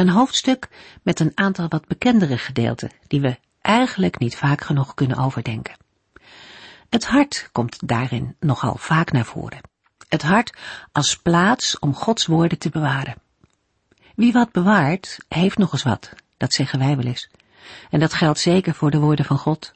Een 0.00 0.08
hoofdstuk 0.08 0.68
met 1.02 1.20
een 1.20 1.32
aantal 1.34 1.68
wat 1.68 1.86
bekendere 1.86 2.38
gedeelten 2.38 2.90
die 3.06 3.20
we 3.20 3.38
eigenlijk 3.60 4.18
niet 4.18 4.36
vaak 4.36 4.60
genoeg 4.60 4.94
kunnen 4.94 5.16
overdenken. 5.16 5.76
Het 6.88 7.06
hart 7.06 7.48
komt 7.52 7.88
daarin 7.88 8.36
nogal 8.38 8.76
vaak 8.76 9.12
naar 9.12 9.24
voren. 9.24 9.60
Het 10.08 10.22
hart 10.22 10.56
als 10.92 11.16
plaats 11.16 11.78
om 11.78 11.94
Gods 11.94 12.26
woorden 12.26 12.58
te 12.58 12.70
bewaren. 12.70 13.14
Wie 14.14 14.32
wat 14.32 14.52
bewaart, 14.52 15.18
heeft 15.28 15.58
nog 15.58 15.72
eens 15.72 15.82
wat, 15.82 16.12
dat 16.36 16.52
zeggen 16.52 16.78
wij 16.78 16.96
wel 16.96 17.06
eens. 17.06 17.30
En 17.90 18.00
dat 18.00 18.14
geldt 18.14 18.38
zeker 18.38 18.74
voor 18.74 18.90
de 18.90 18.98
woorden 18.98 19.24
van 19.24 19.38
God. 19.38 19.72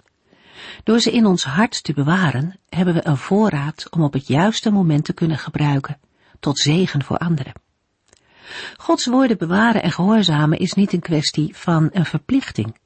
Door 0.85 1.01
ze 1.01 1.13
in 1.13 1.27
ons 1.27 1.45
hart 1.45 1.85
te 1.85 1.93
bewaren, 1.93 2.59
hebben 2.69 2.95
we 2.95 3.07
een 3.07 3.17
voorraad 3.17 3.91
om 3.91 4.03
op 4.03 4.13
het 4.13 4.27
juiste 4.27 4.71
moment 4.71 5.05
te 5.05 5.13
kunnen 5.13 5.39
gebruiken, 5.39 5.99
tot 6.41 6.59
zegen 6.59 7.05
voor 7.05 7.19
anderen. 7.19 7.64
Gods 8.77 9.07
woorden 9.07 9.39
bewaren 9.39 9.83
en 9.83 9.93
gehoorzamen 9.93 10.59
is 10.59 10.73
niet 10.73 10.93
een 10.93 11.01
kwestie 11.01 11.57
van 11.57 11.89
een 11.93 12.07
verplichting. 12.07 12.77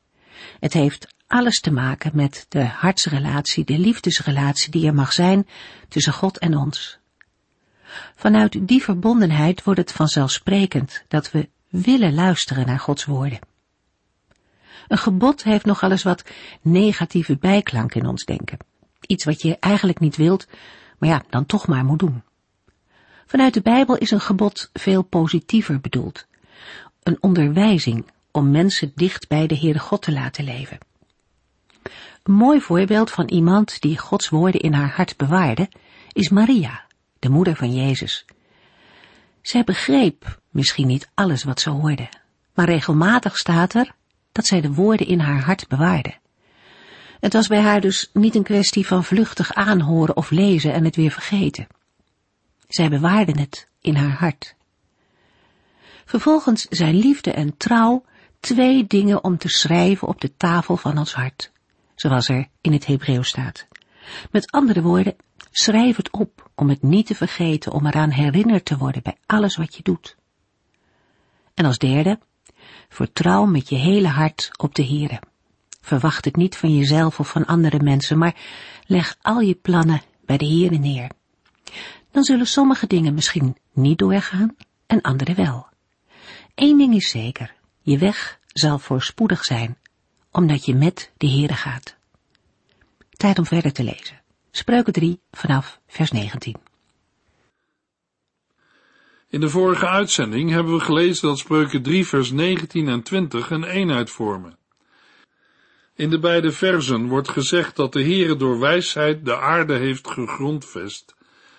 Het 0.61 0.73
heeft 0.73 1.15
alles 1.27 1.61
te 1.61 1.71
maken 1.71 2.11
met 2.15 2.47
de 2.49 2.65
hartsrelatie, 2.65 3.65
de 3.65 3.79
liefdesrelatie 3.79 4.71
die 4.71 4.87
er 4.87 4.95
mag 4.95 5.13
zijn 5.13 5.47
tussen 5.89 6.13
God 6.13 6.39
en 6.39 6.57
ons. 6.57 6.99
Vanuit 8.17 8.69
die 8.69 8.83
verbondenheid 8.83 9.65
wordt 9.65 9.81
het 9.81 9.93
vanzelfsprekend 9.93 11.05
dat 11.09 11.31
we 11.31 11.49
willen 11.69 12.15
luisteren 12.15 12.67
naar 12.67 12.79
Gods 12.79 13.05
woorden. 13.05 13.39
Een 14.89 14.99
gebod 14.99 15.43
heeft 15.43 15.65
nogal 15.65 15.91
eens 15.91 16.03
wat 16.03 16.25
negatieve 16.61 17.37
bijklank 17.37 17.95
in 17.95 18.07
ons 18.07 18.25
denken. 18.25 18.59
Iets 19.07 19.25
wat 19.25 19.43
je 19.43 19.57
eigenlijk 19.59 20.01
niet 20.01 20.17
wilt, 20.17 20.47
maar 20.99 21.09
ja, 21.09 21.23
dan 21.31 21.47
toch 21.47 21.67
maar 21.67 21.85
moet 21.85 21.99
doen. 21.99 22.23
Vanuit 23.29 23.55
de 23.55 23.61
Bijbel 23.61 23.97
is 23.97 24.11
een 24.11 24.21
gebod 24.21 24.71
veel 24.73 25.03
positiever 25.03 25.81
bedoeld. 25.81 26.27
Een 27.03 27.17
onderwijzing 27.21 28.07
om 28.31 28.51
mensen 28.51 28.93
dicht 28.95 29.29
bij 29.29 29.47
de 29.47 29.59
Heere 29.59 29.79
God 29.79 30.03
te 30.03 30.13
laten 30.13 30.45
leven. 30.45 30.79
Een 32.23 32.35
mooi 32.35 32.61
voorbeeld 32.61 33.11
van 33.11 33.29
iemand 33.29 33.81
die 33.81 33.99
Gods 33.99 34.29
woorden 34.29 34.61
in 34.61 34.73
haar 34.73 34.91
hart 34.91 35.17
bewaarde, 35.17 35.69
is 36.13 36.29
Maria, 36.29 36.85
de 37.19 37.29
moeder 37.29 37.57
van 37.57 37.75
Jezus. 37.75 38.25
Zij 39.43 39.65
begreep 39.65 40.41
misschien 40.51 40.87
niet 40.87 41.11
alles 41.15 41.45
wat 41.45 41.61
ze 41.61 41.71
hoorde, 41.71 42.09
maar 42.55 42.67
regelmatig 42.67 43.37
staat 43.37 43.75
er 43.75 43.93
dat 44.33 44.47
zij 44.47 44.61
de 44.61 44.73
woorden 44.73 45.07
in 45.07 45.21
haar 45.21 45.41
hart 45.41 45.69
bewaarde. 45.69 46.15
Het 47.21 47.33
was 47.33 47.47
bij 47.47 47.61
haar 47.61 47.81
dus 47.81 48.11
niet 48.13 48.35
een 48.35 48.43
kwestie 48.43 48.87
van 48.87 49.05
vluchtig 49.05 49.55
aanhoren 49.55 50.17
of 50.17 50.31
lezen 50.31 50.73
en 50.73 50.85
het 50.85 50.97
weer 50.97 51.11
vergeten. 51.11 51.67
Zij 52.69 52.89
bewaarde 52.89 53.41
het 53.41 53.69
in 53.81 53.95
haar 53.95 54.19
hart. 54.19 54.55
Vervolgens 56.05 56.67
zijn 56.71 56.95
liefde 56.95 57.33
en 57.33 57.57
trouw 57.57 58.05
twee 58.41 58.87
dingen 58.87 59.25
om 59.25 59.39
te 59.39 59.49
schrijven 59.49 60.09
op 60.09 60.21
de 60.21 60.37
tafel 60.37 60.77
van 60.77 60.99
ons 60.99 61.15
hart, 61.15 61.53
zoals 61.95 62.29
er 62.29 62.49
in 62.61 62.73
het 62.73 62.87
Hebreeuws 62.87 63.29
staat. 63.29 63.67
Met 64.31 64.51
andere 64.51 64.83
woorden, 64.83 65.17
schrijf 65.51 65.97
het 65.97 66.11
op 66.11 66.51
om 66.55 66.69
het 66.69 66.83
niet 66.83 67.07
te 67.07 67.15
vergeten, 67.15 67.73
om 67.73 67.87
eraan 67.87 68.11
herinnerd 68.11 68.65
te 68.65 68.77
worden 68.77 69.03
bij 69.03 69.17
alles 69.27 69.57
wat 69.57 69.75
je 69.77 69.83
doet. 69.83 70.17
En 71.55 71.65
als 71.65 71.79
derde, 71.79 72.19
vertrouw 72.89 73.45
met 73.45 73.69
je 73.69 73.77
hele 73.77 74.09
hart 74.09 74.51
op 74.57 74.75
de 74.75 74.85
Heere. 74.87 75.21
Verwacht 75.81 76.25
het 76.25 76.37
niet 76.37 76.57
van 76.57 76.77
jezelf 76.77 77.21
of 77.21 77.29
van 77.29 77.47
andere 77.47 77.81
mensen, 77.83 78.19
maar 78.19 78.37
leg 78.87 79.17
al 79.23 79.41
je 79.41 79.55
plannen 79.55 80.03
bij 80.25 80.37
de 80.37 80.47
Heere 80.47 80.79
neer 80.79 81.09
dan 82.11 82.23
zullen 82.23 82.47
sommige 82.47 82.87
dingen 82.87 83.15
misschien 83.15 83.57
niet 83.73 83.99
doorgaan 83.99 84.57
en 84.87 85.01
andere 85.01 85.35
wel. 85.35 85.67
Eén 86.55 86.79
ding 86.79 86.95
is 86.95 87.11
zeker, 87.11 87.55
je 87.83 87.99
weg 87.99 88.39
zal 88.47 88.79
voorspoedig 88.79 89.45
zijn, 89.45 89.79
omdat 90.31 90.65
je 90.65 90.75
met 90.75 91.13
de 91.17 91.29
Heere 91.29 91.55
gaat. 91.55 91.97
Tijd 93.11 93.39
om 93.39 93.47
verder 93.47 93.73
te 93.73 93.83
lezen. 93.83 94.21
Spreuken 94.51 94.93
3 94.93 95.21
vanaf 95.31 95.81
vers 95.87 96.11
19. 96.11 96.57
In 99.29 99.41
de 99.41 99.49
vorige 99.49 99.87
uitzending 99.87 100.51
hebben 100.51 100.75
we 100.75 100.81
gelezen 100.81 101.29
dat 101.29 101.39
Spreuken 101.39 101.83
3 101.83 102.07
vers 102.07 102.31
19 102.31 102.89
en 102.89 103.03
20 103.03 103.51
een 103.51 103.65
eenheid 103.65 104.11
vormen. 104.11 104.59
In 105.95 106.11
de 106.11 106.19
beide 106.19 106.53
versen 106.53 107.09
wordt 107.09 107.29
gezegd 107.29 107.77
dat 107.77 107.93
de 107.93 108.03
Heere 108.03 108.37
door 108.37 108.59
wijsheid 108.59 109.25
de 109.25 109.39
aarde 109.39 109.75
heeft 109.75 110.09
gegrondvest 110.09 111.17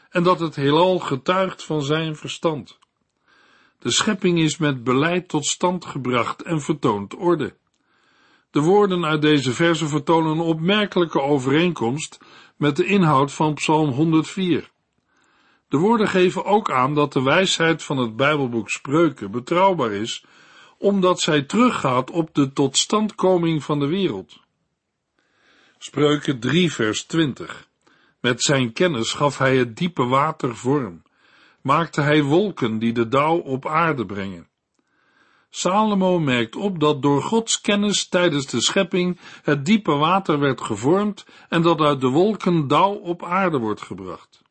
en 0.10 0.24
dat 0.24 0.40
het 0.40 0.56
heelal 0.56 1.00
getuigt 1.00 1.64
van 1.64 1.84
zijn 1.84 2.16
verstand. 2.16 2.78
De 3.80 3.92
schepping 3.92 4.40
is 4.40 4.58
met 4.58 4.84
beleid 4.84 5.28
tot 5.28 5.46
stand 5.46 5.86
gebracht 5.86 6.42
en 6.42 6.62
vertoont 6.62 7.16
orde. 7.16 7.56
De 8.52 8.60
woorden 8.60 9.06
uit 9.06 9.22
deze 9.22 9.54
verse 9.54 9.88
vertonen 9.88 10.32
een 10.32 10.40
opmerkelijke 10.40 11.22
overeenkomst 11.22 12.20
met 12.56 12.76
de 12.76 12.86
inhoud 12.86 13.32
van 13.32 13.54
Psalm 13.54 13.90
104. 13.90 14.72
De 15.68 15.78
woorden 15.78 16.08
geven 16.08 16.46
ook 16.46 16.72
aan 16.72 16.96
dat 16.96 17.14
de 17.14 17.24
wijsheid 17.24 17.84
van 17.84 17.98
het 17.98 18.16
Bijbelboek 18.16 18.70
Spreuken 18.70 19.32
betrouwbaar 19.32 19.92
is, 19.92 20.26
omdat 20.78 21.20
zij 21.20 21.42
teruggaat 21.42 22.12
op 22.12 22.34
de 22.34 22.54
totstandkoming 22.54 23.64
van 23.64 23.80
de 23.80 23.88
wereld. 23.88 24.40
Spreuken 25.78 26.40
3 26.40 26.74
vers 26.74 27.06
20 27.06 27.69
met 28.20 28.42
zijn 28.42 28.74
kennis 28.74 29.14
gaf 29.14 29.38
hij 29.38 29.58
het 29.58 29.78
diepe 29.78 30.06
water 30.06 30.56
vorm, 30.56 31.02
maakte 31.62 32.02
hij 32.02 32.24
wolken 32.24 32.80
die 32.80 32.94
de 32.94 33.08
dauw 33.08 33.38
op 33.38 33.68
aarde 33.68 34.06
brengen. 34.06 34.48
Salomo 35.50 36.20
merkt 36.20 36.56
op 36.56 36.80
dat 36.80 37.02
door 37.02 37.22
Gods 37.22 37.62
kennis 37.62 38.08
tijdens 38.08 38.46
de 38.46 38.62
schepping 38.62 39.20
het 39.44 39.66
diepe 39.66 39.92
water 39.92 40.40
werd 40.40 40.62
gevormd 40.62 41.26
en 41.48 41.62
dat 41.62 41.82
uit 41.82 42.02
de 42.02 42.08
wolken 42.08 42.68
dauw 42.68 42.94
op 42.94 43.24
aarde 43.24 43.58
wordt 43.58 43.82
gebracht. 43.82 44.42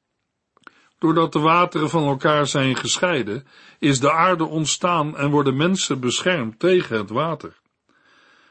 Doordat 0.99 1.33
de 1.33 1.39
wateren 1.39 1.91
van 1.91 2.07
elkaar 2.07 2.47
zijn 2.47 2.77
gescheiden, 2.77 3.47
is 3.79 4.01
de 4.01 4.13
aarde 4.13 4.45
ontstaan 4.45 5.17
en 5.17 5.31
worden 5.31 5.57
mensen 5.57 6.01
beschermd 6.01 6.59
tegen 6.59 6.97
het 6.97 7.11
water. 7.11 7.61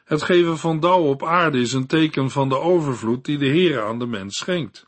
Het 0.04 0.24
geven 0.24 0.58
van 0.58 0.80
dauw 0.80 1.02
op 1.02 1.24
aarde 1.24 1.60
is 1.60 1.74
een 1.74 1.88
teken 1.88 2.30
van 2.30 2.50
de 2.50 2.60
overvloed 2.60 3.26
die 3.26 3.38
de 3.38 3.48
Heer 3.48 3.86
aan 3.86 4.00
de 4.00 4.08
mens 4.08 4.38
schenkt. 4.38 4.87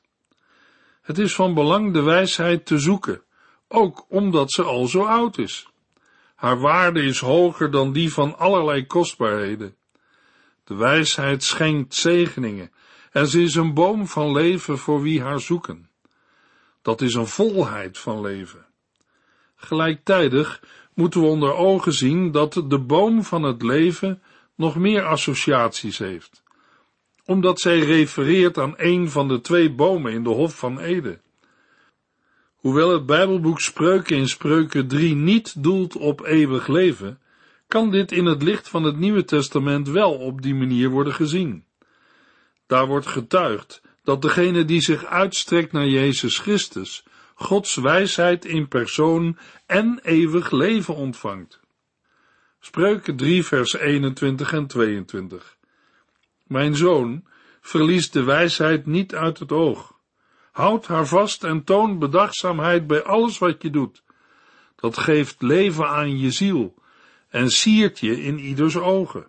Het 1.10 1.18
is 1.18 1.36
van 1.36 1.54
belang 1.54 1.94
de 1.94 2.02
wijsheid 2.02 2.66
te 2.66 2.80
zoeken, 2.80 3.22
ook 3.68 4.06
omdat 4.10 4.52
ze 4.52 4.64
al 4.64 4.88
zo 4.88 5.04
oud 5.04 5.38
is. 5.38 5.68
Haar 6.36 6.60
waarde 6.60 7.02
is 7.02 7.20
hoger 7.20 7.72
dan 7.72 7.92
die 7.92 8.14
van 8.14 8.38
allerlei 8.38 8.86
kostbaarheden. 8.86 9.76
De 10.64 10.76
wijsheid 10.76 11.44
schenkt 11.44 11.96
zegeningen 11.96 12.72
en 13.12 13.28
ze 13.28 13.42
is 13.42 13.56
een 13.56 13.74
boom 13.74 14.08
van 14.08 14.32
leven 14.32 14.78
voor 14.78 15.02
wie 15.02 15.22
haar 15.22 15.40
zoeken. 15.40 15.90
Dat 16.82 17.02
is 17.02 17.14
een 17.14 17.28
volheid 17.28 17.98
van 17.98 18.22
leven. 18.22 18.66
Gelijktijdig 19.56 20.64
moeten 20.94 21.22
we 21.22 21.28
onder 21.28 21.54
ogen 21.54 21.94
zien 21.94 22.32
dat 22.32 22.54
de 22.68 22.80
boom 22.80 23.24
van 23.24 23.44
het 23.44 23.62
leven 23.62 24.22
nog 24.56 24.76
meer 24.76 25.04
associaties 25.04 25.98
heeft 25.98 26.39
omdat 27.30 27.60
zij 27.60 27.80
refereert 27.80 28.58
aan 28.58 28.74
een 28.78 29.10
van 29.10 29.28
de 29.28 29.42
twee 29.42 29.72
bomen 29.72 30.12
in 30.12 30.24
de 30.24 30.30
Hof 30.30 30.58
van 30.58 30.80
Ede. 30.80 31.20
Hoewel 32.56 32.94
het 32.94 33.06
Bijbelboek 33.06 33.60
Spreuken 33.60 34.18
in 34.18 34.28
Spreuken 34.28 34.88
3 34.88 35.16
niet 35.16 35.64
doelt 35.64 35.96
op 35.96 36.26
eeuwig 36.26 36.68
leven, 36.68 37.20
kan 37.68 37.92
dit 37.92 38.12
in 38.12 38.26
het 38.26 38.44
licht 38.44 38.70
van 38.70 38.84
het 38.84 38.98
Nieuwe 38.98 39.24
Testament 39.24 39.90
wel 39.90 40.14
op 40.14 40.42
die 40.42 40.56
manier 40.56 40.90
worden 40.90 41.14
gezien. 41.14 41.64
Daar 42.68 42.88
wordt 42.88 43.08
getuigd 43.08 43.82
dat 44.04 44.22
degene 44.22 44.66
die 44.66 44.82
zich 44.82 45.06
uitstrekt 45.06 45.72
naar 45.72 45.88
Jezus 45.88 46.38
Christus, 46.38 47.04
Gods 47.36 47.76
wijsheid 47.76 48.46
in 48.46 48.68
persoon 48.68 49.38
en 49.66 50.00
eeuwig 50.04 50.52
leven 50.52 50.96
ontvangt. 50.96 51.60
Spreuken 52.60 53.16
3 53.16 53.46
vers 53.46 53.74
21 53.74 54.54
en 54.54 54.68
22. 54.68 55.58
Mijn 56.50 56.76
zoon, 56.76 57.24
verlies 57.62 58.12
de 58.12 58.24
wijsheid 58.24 58.86
niet 58.86 59.16
uit 59.16 59.40
het 59.40 59.52
oog. 59.52 59.94
Houd 60.52 60.88
haar 60.88 61.08
vast 61.08 61.44
en 61.44 61.64
toon 61.64 62.00
bedachtzaamheid 62.00 62.88
bij 62.88 63.04
alles 63.04 63.38
wat 63.38 63.62
je 63.62 63.70
doet. 63.70 64.04
Dat 64.76 64.98
geeft 64.98 65.42
leven 65.42 65.88
aan 65.88 66.20
je 66.20 66.32
ziel 66.32 66.74
en 67.30 67.50
siert 67.50 68.00
je 68.00 68.22
in 68.22 68.40
ieders 68.40 68.78
ogen. 68.78 69.28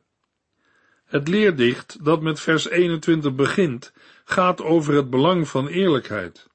Het 1.05 1.29
leerdicht 1.29 2.05
dat 2.05 2.23
met 2.23 2.41
vers 2.41 2.69
21 2.69 3.35
begint, 3.35 3.93
gaat 4.25 4.63
over 4.63 4.95
het 4.95 5.11
belang 5.11 5.49
van 5.49 5.67
eerlijkheid. 5.67 6.49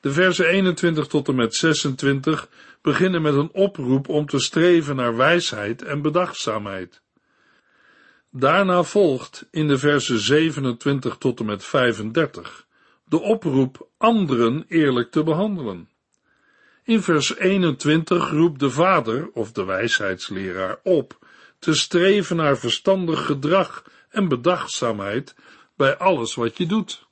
De 0.00 0.12
versen 0.12 0.46
21 0.46 1.06
tot 1.06 1.28
en 1.28 1.34
met 1.34 1.54
26 1.54 2.48
beginnen 2.82 3.22
met 3.22 3.34
een 3.34 3.52
oproep 3.52 4.08
om 4.08 4.26
te 4.26 4.38
streven 4.38 4.96
naar 4.96 5.16
wijsheid 5.16 5.82
en 5.82 6.02
bedachtzaamheid. 6.02 7.04
Daarna 8.38 8.82
volgt 8.82 9.46
in 9.50 9.68
de 9.68 9.78
versen 9.78 10.18
27 10.18 11.16
tot 11.16 11.40
en 11.40 11.46
met 11.46 11.64
35 11.64 12.66
de 13.04 13.20
oproep 13.20 13.88
anderen 13.96 14.64
eerlijk 14.68 15.10
te 15.10 15.22
behandelen. 15.22 15.88
In 16.84 17.02
vers 17.02 17.36
21 17.36 18.30
roept 18.30 18.60
de 18.60 18.70
vader 18.70 19.30
of 19.32 19.52
de 19.52 19.64
wijsheidsleraar 19.64 20.78
op 20.82 21.26
te 21.58 21.74
streven 21.74 22.36
naar 22.36 22.58
verstandig 22.58 23.26
gedrag 23.26 23.84
en 24.08 24.28
bedachtzaamheid 24.28 25.34
bij 25.76 25.96
alles 25.96 26.34
wat 26.34 26.56
je 26.56 26.66
doet. 26.66 27.06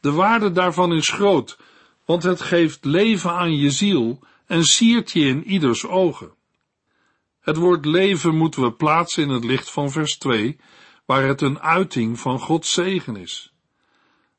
De 0.00 0.10
waarde 0.10 0.52
daarvan 0.52 0.92
is 0.92 1.08
groot, 1.08 1.58
want 2.04 2.22
het 2.22 2.40
geeft 2.40 2.84
leven 2.84 3.30
aan 3.30 3.56
je 3.56 3.70
ziel 3.70 4.22
en 4.46 4.64
siert 4.64 5.10
je 5.10 5.20
in 5.20 5.44
ieders 5.44 5.86
ogen. 5.86 6.32
Het 7.42 7.56
woord 7.56 7.84
leven 7.84 8.36
moeten 8.36 8.62
we 8.62 8.72
plaatsen 8.72 9.22
in 9.22 9.28
het 9.28 9.44
licht 9.44 9.70
van 9.70 9.90
vers 9.90 10.18
2, 10.18 10.56
waar 11.04 11.26
het 11.26 11.40
een 11.40 11.60
uiting 11.60 12.18
van 12.18 12.38
Gods 12.38 12.72
zegen 12.72 13.16
is. 13.16 13.52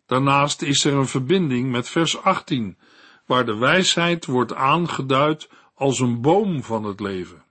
Daarnaast 0.05 0.61
is 0.61 0.85
er 0.85 0.93
een 0.93 1.07
verbinding 1.07 1.71
met 1.71 1.89
vers 1.89 2.21
18, 2.21 2.77
waar 3.25 3.45
de 3.45 3.55
wijsheid 3.55 4.25
wordt 4.25 4.53
aangeduid 4.53 5.49
als 5.75 5.99
een 5.99 6.21
boom 6.21 6.63
van 6.63 6.83
het 6.83 6.99
leven. 6.99 7.43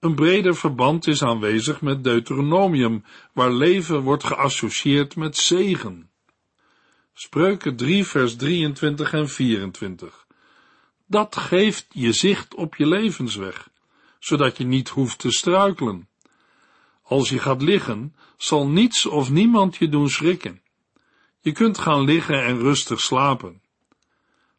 Een 0.00 0.14
breder 0.14 0.56
verband 0.56 1.06
is 1.06 1.22
aanwezig 1.22 1.80
met 1.80 2.04
Deuteronomium, 2.04 3.04
waar 3.32 3.52
leven 3.52 4.00
wordt 4.00 4.24
geassocieerd 4.24 5.16
met 5.16 5.36
zegen. 5.36 6.10
Spreuken 7.12 7.76
3 7.76 8.04
vers 8.04 8.36
23 8.36 9.12
en 9.12 9.28
24. 9.28 10.26
Dat 11.06 11.36
geeft 11.36 11.86
je 11.90 12.12
zicht 12.12 12.54
op 12.54 12.74
je 12.74 12.86
levensweg, 12.86 13.68
zodat 14.18 14.56
je 14.56 14.64
niet 14.64 14.88
hoeft 14.88 15.18
te 15.18 15.30
struikelen. 15.30 16.08
Als 17.02 17.28
je 17.28 17.38
gaat 17.38 17.62
liggen, 17.62 18.14
zal 18.36 18.68
niets 18.68 19.06
of 19.06 19.30
niemand 19.30 19.76
je 19.76 19.88
doen 19.88 20.08
schrikken. 20.08 20.62
Je 21.40 21.52
kunt 21.52 21.78
gaan 21.78 22.04
liggen 22.04 22.44
en 22.44 22.58
rustig 22.58 23.00
slapen. 23.00 23.62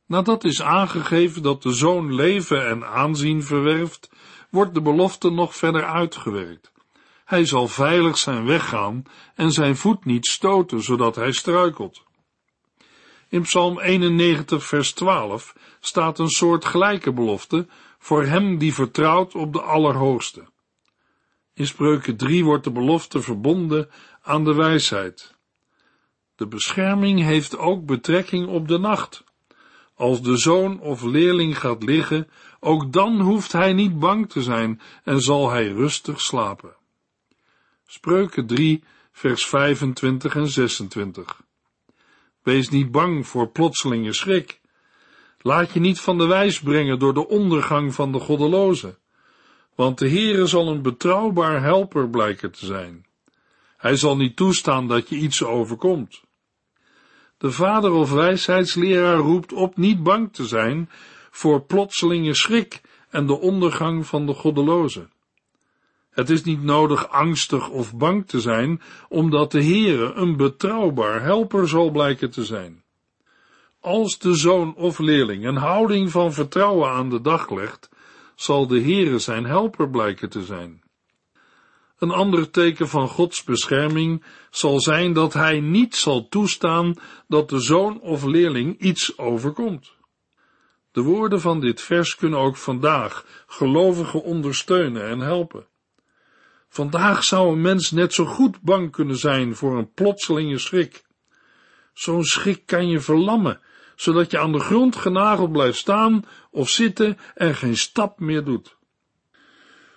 Nadat 0.06 0.44
is 0.44 0.62
aangegeven 0.62 1.42
dat 1.42 1.64
de 1.64 1.74
zoon 1.74 2.14
leven 2.14 2.68
en 2.68 2.86
aanzien 2.86 3.44
verwerft, 3.44 4.10
wordt 4.50 4.74
de 4.74 4.82
belofte 4.82 5.30
nog 5.30 5.56
verder 5.56 5.86
uitgewerkt. 5.86 6.72
Hij 7.26 7.46
zal 7.46 7.68
veilig 7.68 8.18
zijn 8.18 8.46
weggaan 8.46 9.04
en 9.36 9.52
zijn 9.52 9.76
voet 9.76 10.06
niet 10.06 10.26
stoten, 10.26 10.84
zodat 10.84 11.16
hij 11.16 11.32
struikelt. 11.32 12.04
In 13.30 13.42
Psalm 13.42 13.80
91, 13.80 14.66
vers 14.66 14.92
12 14.92 15.56
staat 15.80 16.20
een 16.20 16.30
soort 16.30 16.66
gelijke 16.66 17.14
belofte 17.14 17.68
voor 18.00 18.24
hem 18.24 18.58
die 18.58 18.74
vertrouwt 18.74 19.36
op 19.36 19.54
de 19.54 19.62
Allerhoogste. 19.62 20.48
In 21.54 21.68
Spreuken 21.68 22.18
3 22.18 22.44
wordt 22.46 22.64
de 22.64 22.72
belofte 22.72 23.22
verbonden 23.22 23.90
aan 24.22 24.44
de 24.44 24.54
wijsheid. 24.54 25.36
De 26.36 26.48
bescherming 26.48 27.22
heeft 27.22 27.58
ook 27.58 27.86
betrekking 27.86 28.48
op 28.48 28.68
de 28.68 28.78
nacht. 28.78 29.24
Als 29.96 30.22
de 30.22 30.38
zoon 30.38 30.80
of 30.80 31.04
leerling 31.04 31.60
gaat 31.60 31.84
liggen, 31.84 32.30
ook 32.60 32.94
dan 32.94 33.22
hoeft 33.22 33.52
hij 33.52 33.74
niet 33.74 34.00
bang 34.00 34.30
te 34.30 34.42
zijn 34.42 34.82
en 35.04 35.22
zal 35.22 35.50
hij 35.50 35.68
rustig 35.68 36.22
slapen. 36.22 36.76
Spreuken 37.88 38.48
3, 38.48 38.84
vers 39.12 39.46
25 39.46 40.36
en 40.36 40.48
26. 40.48 41.42
Wees 42.44 42.70
niet 42.70 42.92
bang 42.92 43.28
voor 43.28 43.48
plotselinge 43.48 44.14
schrik. 44.14 44.59
Laat 45.42 45.72
je 45.72 45.80
niet 45.80 46.00
van 46.00 46.18
de 46.18 46.26
wijs 46.26 46.60
brengen 46.60 47.00
door 47.00 47.14
de 47.14 47.28
ondergang 47.28 47.94
van 47.94 48.12
de 48.12 48.20
goddeloze, 48.20 48.98
want 49.76 49.98
de 49.98 50.10
Heere 50.10 50.46
zal 50.46 50.68
een 50.68 50.82
betrouwbaar 50.82 51.62
helper 51.62 52.10
blijken 52.10 52.52
te 52.52 52.66
zijn. 52.66 53.06
Hij 53.78 53.96
zal 53.96 54.18
niet 54.18 54.36
toestaan 54.36 54.88
dat 54.88 55.10
je 55.10 55.16
iets 55.16 55.44
overkomt. 55.44 56.24
De 57.38 57.52
vader 57.52 57.92
of 57.92 58.12
wijsheidsleraar 58.12 59.18
roept 59.18 59.54
op 59.54 59.78
niet 59.78 60.04
bang 60.04 60.34
te 60.34 60.48
zijn 60.48 60.90
voor 61.32 61.62
plotselinge 61.62 62.34
schrik 62.34 62.82
en 63.10 63.28
de 63.28 63.40
ondergang 63.40 64.06
van 64.06 64.26
de 64.26 64.34
goddeloze. 64.34 65.08
Het 66.10 66.30
is 66.30 66.44
niet 66.44 66.64
nodig 66.64 67.10
angstig 67.10 67.70
of 67.70 67.96
bang 67.96 68.28
te 68.28 68.40
zijn, 68.40 68.82
omdat 69.10 69.52
de 69.52 69.64
Heere 69.64 70.14
een 70.14 70.38
betrouwbaar 70.38 71.22
helper 71.22 71.68
zal 71.68 71.92
blijken 71.92 72.32
te 72.32 72.46
zijn. 72.46 72.84
Als 73.82 74.20
de 74.20 74.36
zoon 74.36 74.76
of 74.76 75.00
leerling 75.00 75.46
een 75.46 75.56
houding 75.56 76.12
van 76.12 76.34
vertrouwen 76.34 76.90
aan 76.90 77.10
de 77.10 77.22
dag 77.22 77.50
legt, 77.50 77.90
zal 78.36 78.68
de 78.68 78.82
Heere 78.82 79.20
zijn 79.20 79.46
helper 79.46 79.90
blijken 79.90 80.30
te 80.30 80.44
zijn. 80.44 80.82
Een 81.98 82.12
ander 82.12 82.50
teken 82.50 82.88
van 82.88 83.08
Gods 83.08 83.44
bescherming 83.44 84.24
zal 84.50 84.80
zijn 84.80 85.14
dat 85.14 85.34
hij 85.34 85.60
niet 85.60 85.96
zal 85.96 86.28
toestaan 86.28 86.96
dat 87.28 87.50
de 87.50 87.60
zoon 87.60 88.02
of 88.02 88.24
leerling 88.24 88.80
iets 88.80 89.18
overkomt. 89.18 89.92
De 90.92 91.02
woorden 91.02 91.42
van 91.42 91.60
dit 91.60 91.82
vers 91.82 92.16
kunnen 92.16 92.40
ook 92.40 92.58
vandaag 92.58 93.26
gelovigen 93.48 94.24
ondersteunen 94.24 95.08
en 95.08 95.20
helpen. 95.20 95.66
Vandaag 96.70 97.24
zou 97.24 97.52
een 97.52 97.62
mens 97.62 97.92
net 97.92 98.14
zo 98.14 98.26
goed 98.26 98.62
bang 98.62 98.92
kunnen 98.92 99.18
zijn 99.18 99.56
voor 99.56 99.78
een 99.78 99.92
plotselinge 99.94 100.58
schrik. 100.58 101.04
Zo'n 101.94 102.24
schrik 102.24 102.66
kan 102.66 102.88
je 102.88 103.00
verlammen, 103.00 103.62
zodat 104.00 104.32
je 104.32 104.40
aan 104.40 104.52
de 104.52 104.60
grond 104.60 104.96
genageld 104.96 105.52
blijft 105.52 105.78
staan 105.78 106.26
of 106.52 106.70
zitten 106.70 107.18
en 107.36 107.56
geen 107.56 107.78
stap 107.78 108.20
meer 108.20 108.44
doet. 108.44 108.76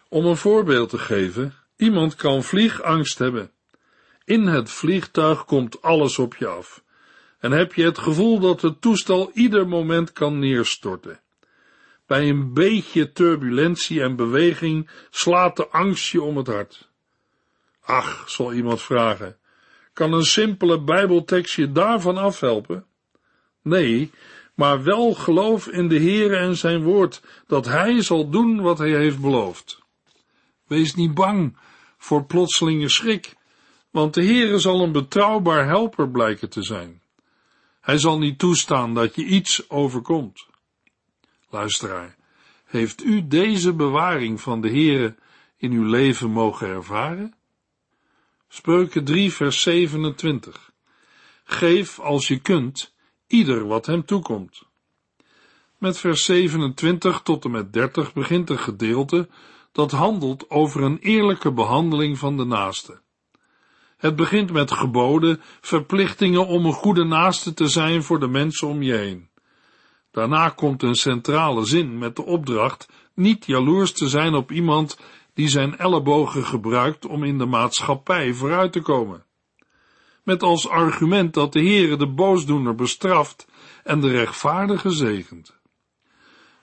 Om 0.08 0.26
een 0.26 0.37
voorbeeld 0.37 0.88
te 0.90 0.99
geven, 0.99 1.54
iemand 1.76 2.14
kan 2.14 2.43
vliegangst 2.43 3.19
hebben. 3.19 3.50
In 4.25 4.46
het 4.46 4.70
vliegtuig 4.70 5.44
komt 5.44 5.82
alles 5.82 6.19
op 6.19 6.37
je 6.37 6.46
af 6.46 6.82
en 7.38 7.52
heb 7.52 7.75
je 7.75 7.84
het 7.84 7.99
gevoel 7.99 8.38
dat 8.38 8.62
het 8.62 8.81
toestel 8.81 9.31
ieder 9.34 9.69
moment 9.69 10.12
kan 10.12 10.38
neerstorten. 10.38 11.20
Bij 12.06 12.28
een 12.28 12.52
beetje 12.52 13.12
turbulentie 13.12 14.02
en 14.02 14.16
beweging 14.16 14.90
slaat 15.10 15.56
de 15.56 15.69
angst 15.69 16.10
je 16.10 16.22
om 16.22 16.37
het 16.37 16.46
hart. 16.46 16.88
Ach, 17.85 18.30
zal 18.30 18.52
iemand 18.52 18.82
vragen, 18.82 19.37
kan 19.92 20.12
een 20.12 20.25
simpele 20.25 20.80
bijbeltekst 20.80 21.54
je 21.54 21.73
daarvan 21.73 22.16
afhelpen? 22.16 22.87
Nee, 23.62 24.11
maar 24.54 24.83
wel 24.83 25.14
geloof 25.14 25.66
in 25.66 25.88
de 25.88 25.99
Heere 25.99 26.37
en 26.37 26.57
zijn 26.57 26.83
woord, 26.83 27.23
dat 27.47 27.64
hij 27.64 28.02
zal 28.02 28.31
doen 28.31 28.61
wat 28.61 28.78
hij 28.78 28.90
heeft 28.90 29.21
beloofd. 29.21 29.83
Wees 30.66 30.95
niet 30.95 31.14
bang 31.14 31.57
voor 31.99 32.25
plotselinge 32.25 32.88
schrik, 32.88 33.35
want 33.90 34.14
de 34.14 34.25
Heere 34.25 34.59
zal 34.59 34.83
een 34.83 34.92
betrouwbaar 34.92 35.66
helper 35.66 36.11
blijken 36.11 36.50
te 36.50 36.62
zijn. 36.62 37.02
Hij 37.81 37.99
zal 37.99 38.19
niet 38.19 38.38
toestaan 38.38 38.95
dat 38.95 39.14
je 39.14 39.25
iets 39.25 39.71
overkomt. 39.71 40.47
Luisteraar, 41.50 42.16
heeft 42.64 43.04
u 43.04 43.26
deze 43.26 43.73
bewaring 43.73 44.40
van 44.40 44.61
de 44.61 44.69
Heere 44.69 45.14
in 45.57 45.73
uw 45.73 45.85
leven 45.85 46.31
mogen 46.31 46.69
ervaren? 46.69 47.35
Spreuken 48.49 49.04
3 49.04 49.33
vers 49.33 49.62
27 49.62 50.73
Geef 51.45 52.00
als 52.00 52.28
je 52.28 52.40
kunt, 52.40 52.91
ieder 53.33 53.67
wat 53.67 53.87
hem 53.87 54.05
toekomt. 54.05 54.62
Met 55.79 55.99
vers 55.99 56.25
27 56.25 57.21
tot 57.21 57.45
en 57.45 57.51
met 57.51 57.73
30 57.73 58.12
begint 58.12 58.51
een 58.51 58.59
gedeelte 58.59 59.29
dat 59.73 59.91
handelt 59.91 60.51
over 60.51 60.83
een 60.83 60.99
eerlijke 60.99 61.53
behandeling 61.53 62.19
van 62.19 62.37
de 62.37 62.45
naaste. 62.45 63.01
Het 63.97 64.17
begint 64.17 64.53
met 64.53 64.71
geboden, 64.71 65.41
verplichtingen 65.61 66.47
om 66.47 66.67
een 66.67 66.73
goede 66.73 67.05
naaste 67.05 67.55
te 67.55 67.69
zijn 67.69 68.03
voor 68.03 68.21
de 68.21 68.29
mensen 68.29 68.69
om 68.69 68.83
je 68.83 68.95
heen. 68.95 69.29
Daarna 70.11 70.49
komt 70.49 70.83
een 70.83 70.95
centrale 70.95 71.65
zin 71.65 71.99
met 71.99 72.17
de 72.17 72.25
opdracht 72.25 72.89
niet 73.15 73.47
jaloers 73.47 73.93
te 73.93 74.09
zijn 74.09 74.35
op 74.35 74.51
iemand 74.51 74.99
die 75.35 75.49
zijn 75.49 75.79
ellebogen 75.79 76.45
gebruikt 76.45 77.07
om 77.07 77.25
in 77.25 77.39
de 77.39 77.47
maatschappij 77.47 78.33
vooruit 78.33 78.73
te 78.73 78.81
komen. 78.81 79.25
Met 80.23 80.43
als 80.43 80.69
argument 80.69 81.35
dat 81.35 81.52
de 81.52 81.61
Heere 81.61 81.97
de 81.97 82.07
boosdoener 82.07 82.75
bestraft 82.75 83.47
en 83.85 84.00
de 84.00 84.11
rechtvaardige 84.11 84.91
zegent. 84.91 85.61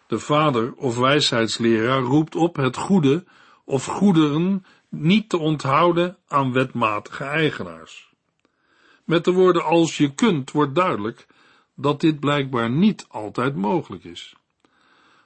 De 0.07 0.19
vader 0.19 0.73
of 0.73 0.97
wijsheidsleraar 0.97 2.01
roept 2.01 2.35
op 2.35 2.55
het 2.55 2.77
goede 2.77 3.25
of 3.65 3.85
goederen 3.85 4.65
niet 4.89 5.29
te 5.29 5.37
onthouden 5.37 6.17
aan 6.27 6.53
wetmatige 6.53 7.23
eigenaars. 7.23 8.13
Met 9.03 9.25
de 9.25 9.31
woorden 9.31 9.63
als 9.63 9.97
je 9.97 10.13
kunt 10.13 10.51
wordt 10.51 10.75
duidelijk 10.75 11.27
dat 11.75 12.01
dit 12.01 12.19
blijkbaar 12.19 12.69
niet 12.69 13.05
altijd 13.09 13.55
mogelijk 13.55 14.03
is. 14.03 14.35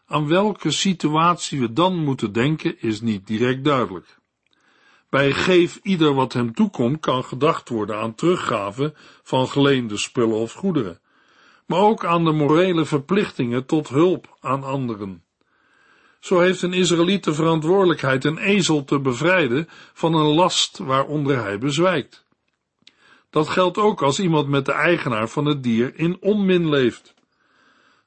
Aan 0.05 0.27
welke 0.27 0.71
situatie 0.71 1.59
we 1.59 1.73
dan 1.73 1.95
moeten 1.95 2.33
denken 2.33 2.81
is 2.81 3.01
niet 3.01 3.27
direct 3.27 3.63
duidelijk. 3.63 4.19
Bij 5.13 5.31
geef 5.31 5.79
ieder 5.83 6.13
wat 6.13 6.33
hem 6.33 6.53
toekomt 6.53 6.99
kan 6.99 7.23
gedacht 7.23 7.69
worden 7.69 7.97
aan 7.97 8.15
teruggave 8.15 8.93
van 9.23 9.47
geleende 9.47 9.97
spullen 9.97 10.35
of 10.35 10.53
goederen, 10.53 10.99
maar 11.65 11.79
ook 11.79 12.05
aan 12.05 12.25
de 12.25 12.31
morele 12.31 12.85
verplichtingen 12.85 13.65
tot 13.65 13.89
hulp 13.89 14.37
aan 14.39 14.63
anderen. 14.63 15.23
Zo 16.19 16.39
heeft 16.39 16.61
een 16.61 16.73
Israëliet 16.73 17.23
de 17.23 17.33
verantwoordelijkheid 17.33 18.25
een 18.25 18.37
ezel 18.37 18.83
te 18.83 18.99
bevrijden 18.99 19.69
van 19.93 20.13
een 20.13 20.33
last 20.33 20.77
waaronder 20.77 21.43
hij 21.43 21.57
bezwijkt. 21.57 22.25
Dat 23.29 23.49
geldt 23.49 23.77
ook 23.77 24.01
als 24.01 24.19
iemand 24.19 24.47
met 24.47 24.65
de 24.65 24.71
eigenaar 24.71 25.29
van 25.29 25.45
het 25.45 25.63
dier 25.63 25.95
in 25.95 26.17
onmin 26.19 26.69
leeft. 26.69 27.13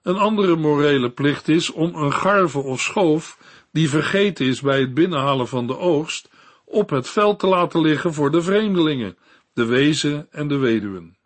Een 0.02 0.18
andere 0.18 0.56
morele 0.56 1.10
plicht 1.10 1.48
is 1.48 1.70
om 1.70 1.94
een 1.94 2.12
garve 2.12 2.58
of 2.58 2.80
schoof, 2.80 3.38
die 3.72 3.88
vergeten 3.88 4.46
is 4.46 4.60
bij 4.60 4.80
het 4.80 4.94
binnenhalen 4.94 5.48
van 5.48 5.66
de 5.66 5.78
oogst, 5.78 6.34
op 6.66 6.90
het 6.90 7.08
veld 7.08 7.38
te 7.38 7.46
laten 7.46 7.80
liggen 7.80 8.14
voor 8.14 8.30
de 8.30 8.42
vreemdelingen, 8.42 9.16
de 9.52 9.64
wezen 9.64 10.26
en 10.30 10.48
de 10.48 10.56
weduwen. 10.56 11.16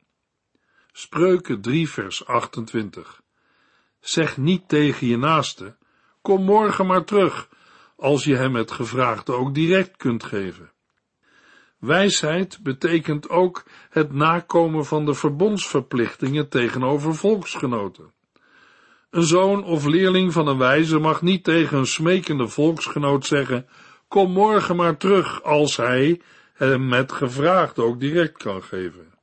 Spreuken 0.92 1.60
3 1.60 1.90
vers 1.90 2.26
28 2.26 3.22
Zeg 4.00 4.36
niet 4.36 4.68
tegen 4.68 5.06
je 5.06 5.16
naaste, 5.16 5.76
kom 6.22 6.44
morgen 6.44 6.86
maar 6.86 7.04
terug, 7.04 7.48
als 7.96 8.24
je 8.24 8.36
hem 8.36 8.54
het 8.54 8.70
gevraagde 8.70 9.32
ook 9.32 9.54
direct 9.54 9.96
kunt 9.96 10.24
geven. 10.24 10.72
Wijsheid 11.78 12.58
betekent 12.62 13.28
ook 13.28 13.64
het 13.90 14.12
nakomen 14.12 14.84
van 14.84 15.04
de 15.04 15.14
verbondsverplichtingen 15.14 16.48
tegenover 16.48 17.14
volksgenoten. 17.14 18.12
Een 19.10 19.22
zoon 19.22 19.64
of 19.64 19.84
leerling 19.84 20.32
van 20.32 20.46
een 20.46 20.58
wijze 20.58 20.98
mag 20.98 21.22
niet 21.22 21.44
tegen 21.44 21.78
een 21.78 21.86
smekende 21.86 22.48
volksgenoot 22.48 23.26
zeggen, 23.26 23.68
kom 24.10 24.30
morgen 24.30 24.76
maar 24.76 24.96
terug, 24.96 25.42
als 25.42 25.76
hij 25.76 26.20
hem 26.52 26.88
met 26.88 27.12
gevraagd 27.12 27.78
ook 27.78 28.00
direct 28.00 28.42
kan 28.42 28.62
geven. 28.62 29.14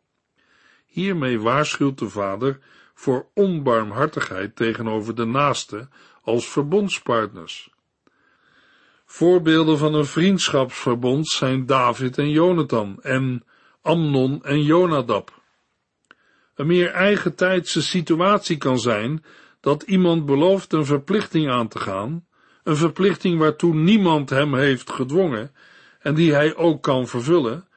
Hiermee 0.85 1.39
waarschuwt 1.39 1.99
de 1.99 2.09
vader 2.09 2.59
voor 2.93 3.27
onbarmhartigheid 3.33 4.55
tegenover 4.55 5.15
de 5.15 5.25
naaste 5.25 5.87
als 6.21 6.49
verbondspartners. 6.49 7.69
Voorbeelden 9.05 9.77
van 9.77 9.93
een 9.93 10.05
vriendschapsverbond 10.05 11.27
zijn 11.27 11.65
David 11.65 12.17
en 12.17 12.29
Jonathan 12.29 12.97
en 13.01 13.43
Amnon 13.81 14.43
en 14.43 14.63
Jonadab. 14.63 15.41
Een 16.55 16.67
meer 16.67 16.91
eigentijdse 16.91 17.81
situatie 17.81 18.57
kan 18.57 18.79
zijn 18.79 19.23
dat 19.59 19.83
iemand 19.83 20.25
belooft 20.25 20.73
een 20.73 20.85
verplichting 20.85 21.49
aan 21.49 21.67
te 21.67 21.79
gaan, 21.79 22.26
een 22.67 22.77
verplichting 22.77 23.39
waartoe 23.39 23.73
niemand 23.73 24.29
hem 24.29 24.55
heeft 24.55 24.91
gedwongen 24.91 25.51
en 25.99 26.15
die 26.15 26.33
hij 26.33 26.55
ook 26.55 26.83
kan 26.83 27.07
vervullen, 27.07 27.67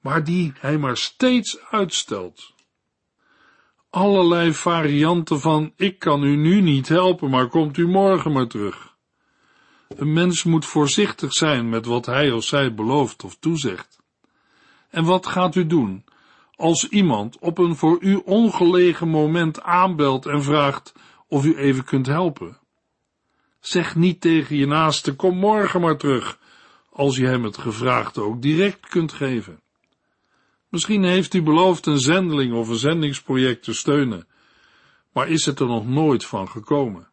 maar 0.00 0.24
die 0.24 0.52
hij 0.58 0.78
maar 0.78 0.96
steeds 0.96 1.58
uitstelt. 1.70 2.54
Allerlei 3.90 4.52
varianten 4.52 5.40
van 5.40 5.72
ik 5.76 5.98
kan 5.98 6.22
u 6.22 6.36
nu 6.36 6.60
niet 6.60 6.88
helpen, 6.88 7.30
maar 7.30 7.48
komt 7.48 7.76
u 7.76 7.88
morgen 7.88 8.32
maar 8.32 8.46
terug. 8.46 8.94
Een 9.88 10.12
mens 10.12 10.44
moet 10.44 10.64
voorzichtig 10.64 11.32
zijn 11.32 11.68
met 11.68 11.86
wat 11.86 12.06
hij 12.06 12.30
of 12.30 12.44
zij 12.44 12.74
belooft 12.74 13.24
of 13.24 13.36
toezegt. 13.40 14.00
En 14.90 15.04
wat 15.04 15.26
gaat 15.26 15.54
u 15.54 15.66
doen 15.66 16.04
als 16.54 16.88
iemand 16.88 17.38
op 17.38 17.58
een 17.58 17.76
voor 17.76 17.96
u 18.00 18.22
ongelegen 18.24 19.08
moment 19.08 19.62
aanbelt 19.62 20.26
en 20.26 20.42
vraagt 20.42 20.92
of 21.28 21.44
u 21.44 21.56
even 21.56 21.84
kunt 21.84 22.06
helpen? 22.06 22.64
Zeg 23.66 23.96
niet 23.96 24.20
tegen 24.20 24.56
je 24.56 24.66
naaste, 24.66 25.14
kom 25.14 25.36
morgen 25.36 25.80
maar 25.80 25.96
terug, 25.96 26.38
als 26.90 27.16
je 27.16 27.26
hem 27.26 27.44
het 27.44 27.58
gevraagde 27.58 28.20
ook 28.20 28.42
direct 28.42 28.88
kunt 28.88 29.12
geven. 29.12 29.60
Misschien 30.68 31.04
heeft 31.04 31.34
u 31.34 31.42
beloofd 31.42 31.86
een 31.86 31.98
zendeling 31.98 32.54
of 32.54 32.68
een 32.68 32.76
zendingsproject 32.76 33.62
te 33.62 33.72
steunen, 33.72 34.26
maar 35.12 35.28
is 35.28 35.46
het 35.46 35.60
er 35.60 35.66
nog 35.66 35.86
nooit 35.86 36.24
van 36.24 36.48
gekomen. 36.48 37.08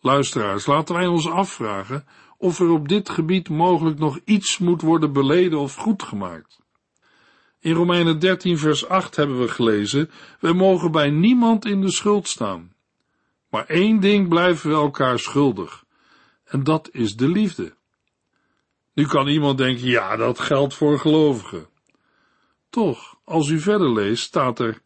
Luisteraars, 0.00 0.66
laten 0.66 0.94
wij 0.94 1.06
ons 1.06 1.28
afvragen 1.28 2.06
of 2.38 2.60
er 2.60 2.70
op 2.70 2.88
dit 2.88 3.08
gebied 3.08 3.48
mogelijk 3.48 3.98
nog 3.98 4.18
iets 4.24 4.58
moet 4.58 4.82
worden 4.82 5.12
beleden 5.12 5.58
of 5.58 5.74
goed 5.74 6.02
gemaakt. 6.02 6.60
In 7.60 7.72
Romeinen 7.72 8.18
13 8.18 8.58
vers 8.58 8.88
8 8.88 9.16
hebben 9.16 9.40
we 9.40 9.48
gelezen, 9.48 10.10
wij 10.40 10.52
mogen 10.52 10.90
bij 10.90 11.10
niemand 11.10 11.64
in 11.64 11.80
de 11.80 11.90
schuld 11.90 12.28
staan. 12.28 12.71
Maar 13.52 13.66
één 13.66 14.00
ding 14.00 14.28
blijven 14.28 14.70
we 14.70 14.76
elkaar 14.76 15.18
schuldig, 15.18 15.84
en 16.44 16.64
dat 16.64 16.88
is 16.92 17.16
de 17.16 17.28
liefde. 17.28 17.74
Nu 18.94 19.06
kan 19.06 19.28
iemand 19.28 19.58
denken, 19.58 19.86
ja, 19.86 20.16
dat 20.16 20.38
geldt 20.38 20.74
voor 20.74 20.98
gelovigen. 20.98 21.68
Toch, 22.70 23.16
als 23.24 23.48
u 23.48 23.60
verder 23.60 23.92
leest, 23.92 24.22
staat 24.22 24.58
er, 24.58 24.82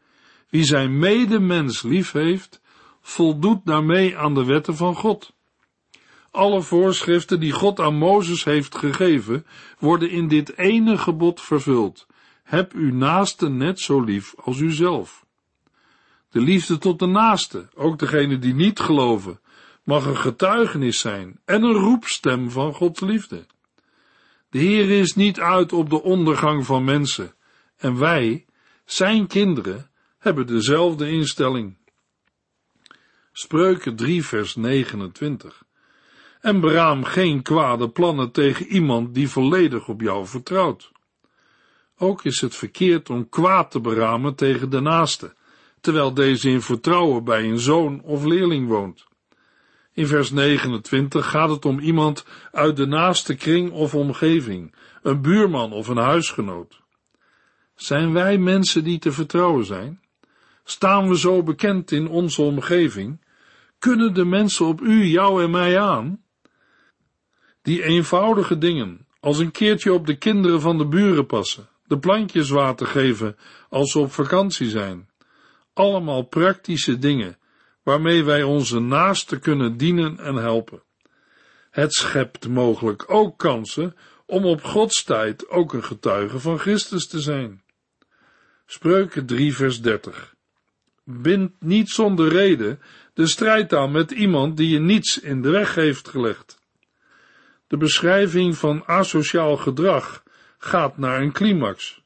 wie 0.48 0.64
zijn 0.64 0.98
medemens 0.98 1.82
lief 1.82 2.12
heeft, 2.12 2.60
voldoet 3.00 3.66
daarmee 3.66 4.16
aan 4.16 4.34
de 4.34 4.44
wetten 4.44 4.76
van 4.76 4.94
God. 4.94 5.34
Alle 6.30 6.62
voorschriften 6.62 7.40
die 7.40 7.52
God 7.52 7.80
aan 7.80 7.94
Mozes 7.94 8.44
heeft 8.44 8.76
gegeven, 8.76 9.46
worden 9.78 10.10
in 10.10 10.28
dit 10.28 10.56
ene 10.58 10.98
gebod 10.98 11.40
vervuld. 11.40 12.06
Heb 12.42 12.72
uw 12.72 12.92
naaste 12.92 13.48
net 13.48 13.80
zo 13.80 14.00
lief 14.00 14.34
als 14.36 14.58
uzelf. 14.58 15.25
De 16.36 16.42
liefde 16.42 16.78
tot 16.78 16.98
de 16.98 17.06
naaste, 17.06 17.68
ook 17.74 17.98
degene 17.98 18.38
die 18.38 18.54
niet 18.54 18.80
geloven, 18.80 19.40
mag 19.82 20.06
een 20.06 20.16
getuigenis 20.16 20.98
zijn 20.98 21.40
en 21.44 21.62
een 21.62 21.74
roepstem 21.74 22.50
van 22.50 22.74
Gods 22.74 23.00
liefde. 23.00 23.46
De 24.50 24.58
Heer 24.58 24.90
is 24.90 25.14
niet 25.14 25.40
uit 25.40 25.72
op 25.72 25.90
de 25.90 26.02
ondergang 26.02 26.66
van 26.66 26.84
mensen, 26.84 27.34
en 27.76 27.98
wij, 27.98 28.44
zijn 28.84 29.26
kinderen, 29.26 29.90
hebben 30.18 30.46
dezelfde 30.46 31.10
instelling. 31.10 31.76
Spreuken 33.32 33.96
3 33.96 34.24
vers 34.24 34.56
29. 34.56 35.64
En 36.40 36.60
beraam 36.60 37.04
geen 37.04 37.42
kwade 37.42 37.90
plannen 37.90 38.30
tegen 38.30 38.66
iemand 38.66 39.14
die 39.14 39.28
volledig 39.28 39.88
op 39.88 40.00
jou 40.00 40.26
vertrouwt. 40.26 40.92
Ook 41.98 42.24
is 42.24 42.40
het 42.40 42.54
verkeerd 42.54 43.10
om 43.10 43.28
kwaad 43.28 43.70
te 43.70 43.80
beramen 43.80 44.34
tegen 44.34 44.70
de 44.70 44.80
naaste, 44.80 45.34
terwijl 45.86 46.14
deze 46.14 46.50
in 46.50 46.62
vertrouwen 46.62 47.24
bij 47.24 47.44
een 47.44 47.58
zoon 47.58 48.02
of 48.02 48.24
leerling 48.24 48.68
woont. 48.68 49.06
In 49.92 50.06
vers 50.06 50.30
29 50.30 51.30
gaat 51.30 51.50
het 51.50 51.64
om 51.64 51.78
iemand 51.78 52.24
uit 52.52 52.76
de 52.76 52.86
naaste 52.86 53.34
kring 53.34 53.70
of 53.70 53.94
omgeving, 53.94 54.74
een 55.02 55.22
buurman 55.22 55.72
of 55.72 55.88
een 55.88 55.96
huisgenoot. 55.96 56.80
Zijn 57.74 58.12
wij 58.12 58.38
mensen 58.38 58.84
die 58.84 58.98
te 58.98 59.12
vertrouwen 59.12 59.64
zijn? 59.64 60.00
Staan 60.64 61.08
we 61.08 61.18
zo 61.18 61.42
bekend 61.42 61.90
in 61.90 62.08
onze 62.08 62.42
omgeving? 62.42 63.24
Kunnen 63.78 64.14
de 64.14 64.24
mensen 64.24 64.66
op 64.66 64.80
u, 64.80 65.04
jou 65.04 65.42
en 65.42 65.50
mij 65.50 65.80
aan? 65.80 66.22
Die 67.62 67.82
eenvoudige 67.82 68.58
dingen, 68.58 69.06
als 69.20 69.38
een 69.38 69.50
keertje 69.50 69.92
op 69.92 70.06
de 70.06 70.16
kinderen 70.18 70.60
van 70.60 70.78
de 70.78 70.86
buren 70.86 71.26
passen, 71.26 71.68
de 71.84 71.98
plantjes 71.98 72.50
water 72.50 72.86
geven 72.86 73.36
als 73.68 73.90
ze 73.90 73.98
op 73.98 74.12
vakantie 74.12 74.68
zijn, 74.68 75.08
allemaal 75.76 76.22
praktische 76.22 76.98
dingen 76.98 77.38
waarmee 77.82 78.24
wij 78.24 78.42
onze 78.42 78.78
naasten 78.80 79.40
kunnen 79.40 79.76
dienen 79.76 80.18
en 80.18 80.34
helpen. 80.34 80.82
Het 81.70 81.94
schept 81.94 82.48
mogelijk 82.48 83.04
ook 83.06 83.38
kansen 83.38 83.96
om 84.26 84.44
op 84.44 84.62
Gods 84.62 85.04
tijd 85.04 85.48
ook 85.48 85.72
een 85.72 85.84
getuige 85.84 86.38
van 86.38 86.58
Christus 86.58 87.06
te 87.06 87.20
zijn. 87.20 87.62
Spreuken 88.66 89.26
3 89.26 89.54
vers 89.54 89.80
30 89.80 90.34
Bind 91.04 91.52
niet 91.60 91.88
zonder 91.90 92.28
reden 92.28 92.80
de 93.14 93.26
strijd 93.26 93.74
aan 93.74 93.92
met 93.92 94.10
iemand 94.10 94.56
die 94.56 94.68
je 94.68 94.80
niets 94.80 95.20
in 95.20 95.42
de 95.42 95.50
weg 95.50 95.74
heeft 95.74 96.08
gelegd. 96.08 96.58
De 97.66 97.76
beschrijving 97.76 98.56
van 98.56 98.86
asociaal 98.86 99.56
gedrag 99.56 100.22
gaat 100.58 100.98
naar 100.98 101.20
een 101.20 101.32
climax. 101.32 102.02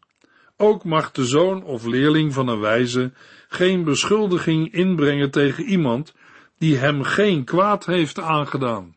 Ook 0.62 0.84
mag 0.84 1.12
de 1.12 1.24
zoon 1.24 1.64
of 1.64 1.84
leerling 1.84 2.32
van 2.32 2.48
een 2.48 2.60
wijze 2.60 3.12
geen 3.48 3.84
beschuldiging 3.84 4.72
inbrengen 4.72 5.30
tegen 5.30 5.64
iemand 5.64 6.14
die 6.58 6.76
hem 6.76 7.02
geen 7.02 7.44
kwaad 7.44 7.86
heeft 7.86 8.18
aangedaan. 8.18 8.96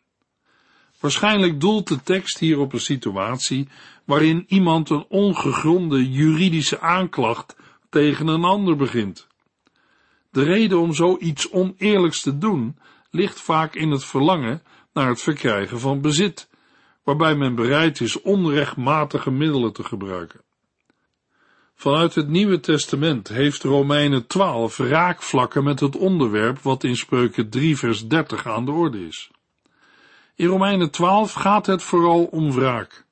Waarschijnlijk 1.00 1.60
doelt 1.60 1.88
de 1.88 2.04
tekst 2.04 2.40
hier 2.40 2.60
op 2.60 2.74
een 2.74 2.80
situatie 2.80 3.68
waarin 4.06 4.46
iemand 4.48 4.90
een 4.90 5.06
ongegronde 5.10 6.12
juridische 6.12 6.80
aanklacht 6.80 7.56
tegen 7.90 8.28
een 8.28 8.44
ander 8.44 8.76
begint. 8.76 9.28
De 10.32 10.44
reden 10.44 10.80
om 10.80 10.94
zoiets 10.94 11.52
oneerlijks 11.52 12.22
te 12.22 12.38
doen 12.38 12.78
ligt 13.10 13.42
vaak 13.42 13.76
in 13.76 13.92
het 13.92 14.06
verlangen 14.06 14.62
naar 14.94 15.08
het 15.08 15.22
verkrijgen 15.22 15.80
van 15.80 16.02
bezit, 16.02 16.50
waarbij 17.04 17.36
men 17.36 17.56
bereid 17.56 18.00
is 18.00 18.22
onrechtmatige 18.22 19.32
middelen 19.32 19.74
te 19.74 19.84
gebruiken. 19.84 20.42
Vanuit 21.76 22.16
het 22.16 22.28
Nieuwe 22.28 22.60
Testament 22.60 23.28
heeft 23.28 23.64
Romeinen 23.64 24.28
12 24.28 24.78
raakvlakken 24.78 25.64
met 25.64 25.80
het 25.80 25.96
onderwerp 25.96 26.60
wat 26.60 26.84
in 26.84 26.96
Spreuken 26.96 27.50
3 27.50 27.78
vers 27.78 28.08
30 28.08 28.48
aan 28.48 28.66
de 28.66 28.72
orde 28.72 29.08
is. 29.08 29.32
In 30.36 30.48
Romeinen 30.48 30.92
12 30.92 31.34
gaat 31.34 31.66
het 31.66 31.84
vooral 31.84 32.24
om 32.24 32.52
wraak. 32.52 33.06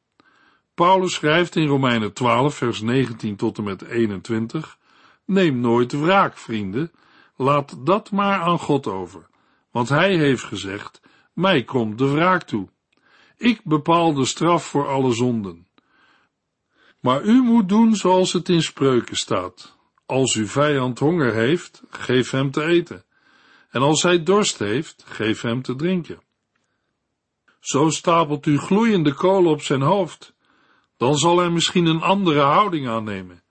Paulus 0.73 1.13
schrijft 1.13 1.55
in 1.55 1.67
Romeinen 1.67 2.13
12 2.13 2.55
vers 2.55 2.81
19 2.81 3.35
tot 3.35 3.57
en 3.57 3.63
met 3.63 3.81
21, 3.81 4.77
Neem 5.25 5.59
nooit 5.59 5.91
wraak, 5.91 6.37
vrienden, 6.37 6.91
laat 7.35 7.85
dat 7.85 8.11
maar 8.11 8.41
aan 8.41 8.59
God 8.59 8.87
over, 8.87 9.27
want 9.71 9.89
hij 9.89 10.17
heeft 10.17 10.43
gezegd, 10.43 11.01
mij 11.33 11.63
komt 11.63 11.97
de 11.97 12.07
wraak 12.07 12.43
toe. 12.43 12.67
Ik 13.37 13.63
bepaal 13.63 14.13
de 14.13 14.25
straf 14.25 14.65
voor 14.65 14.87
alle 14.87 15.13
zonden. 15.13 15.67
Maar 17.01 17.23
u 17.23 17.41
moet 17.41 17.69
doen 17.69 17.95
zoals 17.95 18.33
het 18.33 18.49
in 18.49 18.61
spreuken 18.61 19.15
staat. 19.15 19.77
Als 20.05 20.35
uw 20.35 20.47
vijand 20.47 20.99
honger 20.99 21.33
heeft, 21.33 21.83
geef 21.89 22.31
hem 22.31 22.51
te 22.51 22.63
eten. 22.63 23.03
En 23.69 23.81
als 23.81 24.03
hij 24.03 24.23
dorst 24.23 24.59
heeft, 24.59 25.03
geef 25.07 25.41
hem 25.41 25.61
te 25.61 25.75
drinken. 25.75 26.21
Zo 27.59 27.89
stapelt 27.89 28.45
u 28.45 28.57
gloeiende 28.57 29.13
kolen 29.13 29.51
op 29.51 29.61
zijn 29.61 29.81
hoofd. 29.81 30.33
Dan 30.97 31.15
zal 31.15 31.37
hij 31.37 31.49
misschien 31.49 31.85
een 31.85 32.01
andere 32.01 32.41
houding 32.41 32.87
aannemen. 32.87 33.43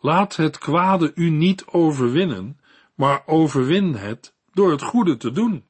Laat 0.00 0.36
het 0.36 0.58
kwade 0.58 1.12
u 1.14 1.30
niet 1.30 1.64
overwinnen, 1.66 2.60
maar 2.94 3.22
overwin 3.26 3.94
het 3.94 4.34
door 4.52 4.70
het 4.70 4.82
goede 4.82 5.16
te 5.16 5.30
doen. 5.30 5.64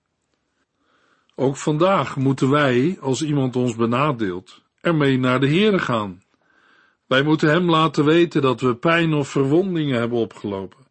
Ook 1.35 1.57
vandaag 1.57 2.17
moeten 2.17 2.51
wij, 2.51 2.99
als 3.01 3.23
iemand 3.23 3.57
ons 3.57 3.77
benadeelt, 3.77 4.63
ermee 4.81 5.19
naar 5.19 5.41
de 5.41 5.49
Heere 5.49 5.79
gaan. 5.79 6.23
Wij 7.09 7.23
moeten 7.23 7.49
hem 7.49 7.71
laten 7.71 8.05
weten 8.05 8.43
dat 8.43 8.61
we 8.61 8.77
pijn 8.77 9.15
of 9.15 9.29
verwondingen 9.29 9.99
hebben 9.99 10.19
opgelopen. 10.19 10.87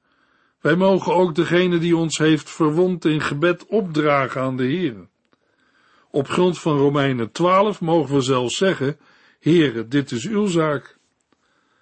Wij 0.61 0.75
mogen 0.75 1.13
ook 1.13 1.35
degene 1.35 1.77
die 1.77 1.97
ons 1.97 2.17
heeft 2.17 2.49
verwond 2.49 3.05
in 3.05 3.21
gebed 3.21 3.65
opdragen 3.65 4.41
aan 4.41 4.57
de 4.57 4.63
Heere. 4.63 5.07
Op 6.11 6.27
grond 6.27 6.59
van 6.59 6.77
Romeinen 6.77 7.31
12 7.31 7.81
mogen 7.81 8.15
we 8.15 8.21
zelfs 8.21 8.57
zeggen, 8.57 8.99
Heere, 9.39 9.87
dit 9.87 10.11
is 10.11 10.27
uw 10.27 10.45
zaak. 10.45 10.97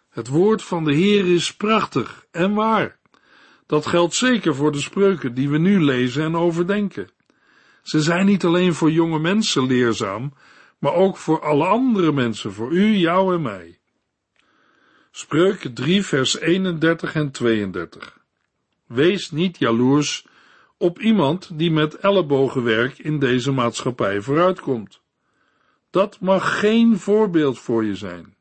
Het 0.10 0.28
woord 0.28 0.64
van 0.64 0.84
de 0.84 0.94
Heer 0.94 1.34
is 1.34 1.56
prachtig 1.56 2.26
en 2.32 2.54
waar. 2.54 2.98
Dat 3.66 3.86
geldt 3.86 4.14
zeker 4.14 4.56
voor 4.56 4.72
de 4.72 4.82
spreuken 4.82 5.34
die 5.34 5.50
we 5.50 5.58
nu 5.58 5.84
lezen 5.84 6.24
en 6.24 6.36
overdenken. 6.36 7.10
Ze 7.82 8.02
zijn 8.02 8.26
niet 8.26 8.46
alleen 8.46 8.74
voor 8.74 8.92
jonge 8.92 9.20
mensen 9.20 9.66
leerzaam, 9.66 10.34
maar 10.80 10.94
ook 10.94 11.18
voor 11.18 11.42
alle 11.42 11.66
andere 11.66 12.12
mensen, 12.12 12.54
voor 12.54 12.72
u, 12.72 12.96
jou 12.96 13.34
en 13.34 13.42
mij. 13.42 13.75
Spreuken 15.18 15.74
3 15.74 16.04
vers 16.06 16.40
31 16.40 17.16
en 17.16 17.32
32 17.32 18.20
Wees 18.86 19.32
niet 19.32 19.58
jaloers 19.58 20.26
op 20.78 21.00
iemand 21.00 21.50
die 21.54 21.72
met 21.72 21.96
ellebogenwerk 21.96 22.98
in 22.98 23.20
deze 23.20 23.52
maatschappij 23.52 24.22
vooruitkomt. 24.22 25.02
Dat 25.90 26.20
mag 26.20 26.60
geen 26.60 27.00
voorbeeld 27.00 27.60
voor 27.60 27.86
je 27.86 27.96
zijn. 27.96 28.36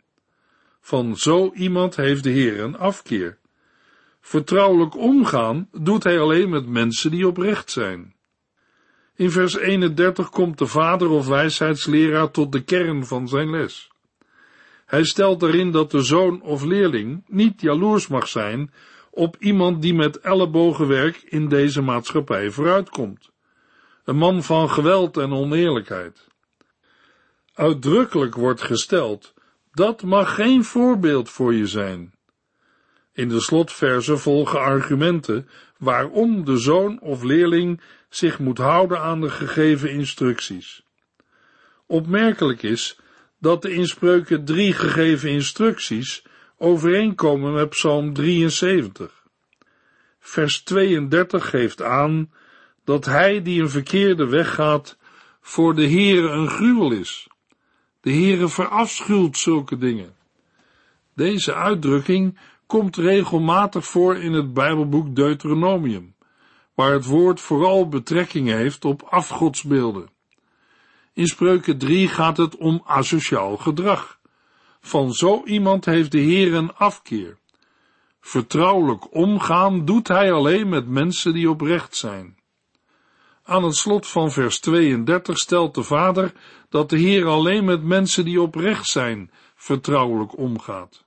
Van 0.81 1.17
zo 1.17 1.53
iemand 1.53 1.97
heeft 1.97 2.23
de 2.23 2.31
Heer 2.31 2.61
een 2.61 2.77
afkeer. 2.77 3.39
Vertrouwelijk 4.21 4.97
omgaan 4.97 5.69
doet 5.73 6.05
hij 6.05 6.21
alleen 6.21 6.49
met 6.49 6.67
mensen 6.67 7.11
die 7.11 7.27
oprecht 7.27 7.71
zijn. 7.71 8.15
In 9.17 9.31
vers 9.31 9.57
31 9.57 10.31
komt 10.31 10.59
de 10.59 10.67
vader 10.67 11.09
of 11.09 11.27
wijsheidsleraar 11.27 12.31
tot 12.31 12.53
de 12.53 12.63
kern 12.63 13.07
van 13.07 13.29
zijn 13.29 13.51
les. 13.51 13.93
Hij 14.95 15.05
stelt 15.05 15.43
erin 15.43 15.71
dat 15.71 15.91
de 15.91 16.03
zoon 16.03 16.43
of 16.43 16.65
leerling 16.65 17.25
niet 17.27 17.61
jaloers 17.61 18.07
mag 18.07 18.29
zijn 18.29 18.73
op 19.11 19.37
iemand 19.39 19.83
die 19.83 19.95
met 19.95 20.19
ellebogenwerk 20.19 21.23
in 21.23 21.49
deze 21.49 21.81
maatschappij 21.83 22.51
vooruitkomt. 22.51 23.31
Een 24.05 24.17
man 24.17 24.43
van 24.43 24.71
geweld 24.71 25.17
en 25.17 25.33
oneerlijkheid. 25.33 26.27
Uitdrukkelijk 27.55 28.35
wordt 28.35 28.63
gesteld, 28.63 29.35
dat 29.73 30.03
mag 30.03 30.35
geen 30.35 30.65
voorbeeld 30.65 31.31
voor 31.31 31.55
je 31.55 31.67
zijn. 31.67 32.15
In 33.13 33.29
de 33.29 33.41
slotverse 33.41 34.17
volgen 34.17 34.61
argumenten 34.61 35.49
waarom 35.79 36.45
de 36.45 36.57
zoon 36.57 37.01
of 37.01 37.23
leerling 37.23 37.81
zich 38.09 38.39
moet 38.39 38.59
houden 38.59 39.01
aan 39.01 39.21
de 39.21 39.31
gegeven 39.31 39.91
instructies. 39.91 40.83
Opmerkelijk 41.87 42.63
is 42.63 42.99
dat 43.45 43.63
de 43.63 43.75
in 43.75 43.87
Spreuken 43.87 44.45
drie 44.45 44.73
gegeven 44.73 45.31
instructies 45.31 46.25
overeenkomen 46.59 47.53
met 47.53 47.69
Psalm 47.69 48.13
73. 48.13 49.25
Vers 50.19 50.63
32 50.63 51.51
geeft 51.51 51.83
aan 51.83 52.33
dat 52.85 53.05
hij 53.05 53.43
die 53.43 53.63
een 53.63 53.71
verkeerde 53.71 54.27
weg 54.27 54.55
gaat, 54.55 54.99
voor 55.41 55.75
de 55.75 55.89
Heere 55.89 56.29
een 56.29 56.49
gruwel 56.49 56.93
is. 56.93 57.27
De 58.01 58.11
Heere 58.11 58.49
verafschuwt 58.49 59.39
zulke 59.39 59.79
dingen. 59.79 60.15
Deze 61.15 61.55
uitdrukking 61.55 62.39
komt 62.67 62.97
regelmatig 62.97 63.85
voor 63.85 64.17
in 64.17 64.33
het 64.33 64.53
Bijbelboek 64.53 65.17
Deuteronomium, 65.17 66.15
waar 66.75 66.93
het 66.93 67.05
woord 67.05 67.41
vooral 67.41 67.89
betrekking 67.89 68.49
heeft 68.49 68.85
op 68.85 69.03
afgodsbeelden. 69.03 70.14
In 71.15 71.27
Spreuken 71.27 71.79
3 71.79 72.09
gaat 72.09 72.37
het 72.37 72.57
om 72.57 72.83
asociaal 72.85 73.57
gedrag. 73.57 74.19
Van 74.81 75.13
zo 75.13 75.43
iemand 75.45 75.85
heeft 75.85 76.13
de 76.13 76.19
Heer 76.19 76.55
een 76.55 76.75
afkeer. 76.75 77.39
Vertrouwelijk 78.21 79.15
omgaan 79.15 79.85
doet 79.85 80.09
hij 80.09 80.33
alleen 80.33 80.69
met 80.69 80.89
mensen 80.89 81.33
die 81.33 81.51
oprecht 81.51 81.97
zijn. 81.97 82.37
Aan 83.43 83.65
het 83.65 83.77
slot 83.77 84.07
van 84.07 84.31
vers 84.31 84.61
32 84.61 85.39
stelt 85.39 85.75
de 85.75 85.83
vader 85.83 86.33
dat 86.69 86.91
de 86.91 86.99
Heer 86.99 87.27
alleen 87.27 87.65
met 87.65 87.83
mensen 87.83 88.25
die 88.25 88.41
oprecht 88.41 88.87
zijn 88.87 89.31
vertrouwelijk 89.55 90.39
omgaat. 90.39 91.05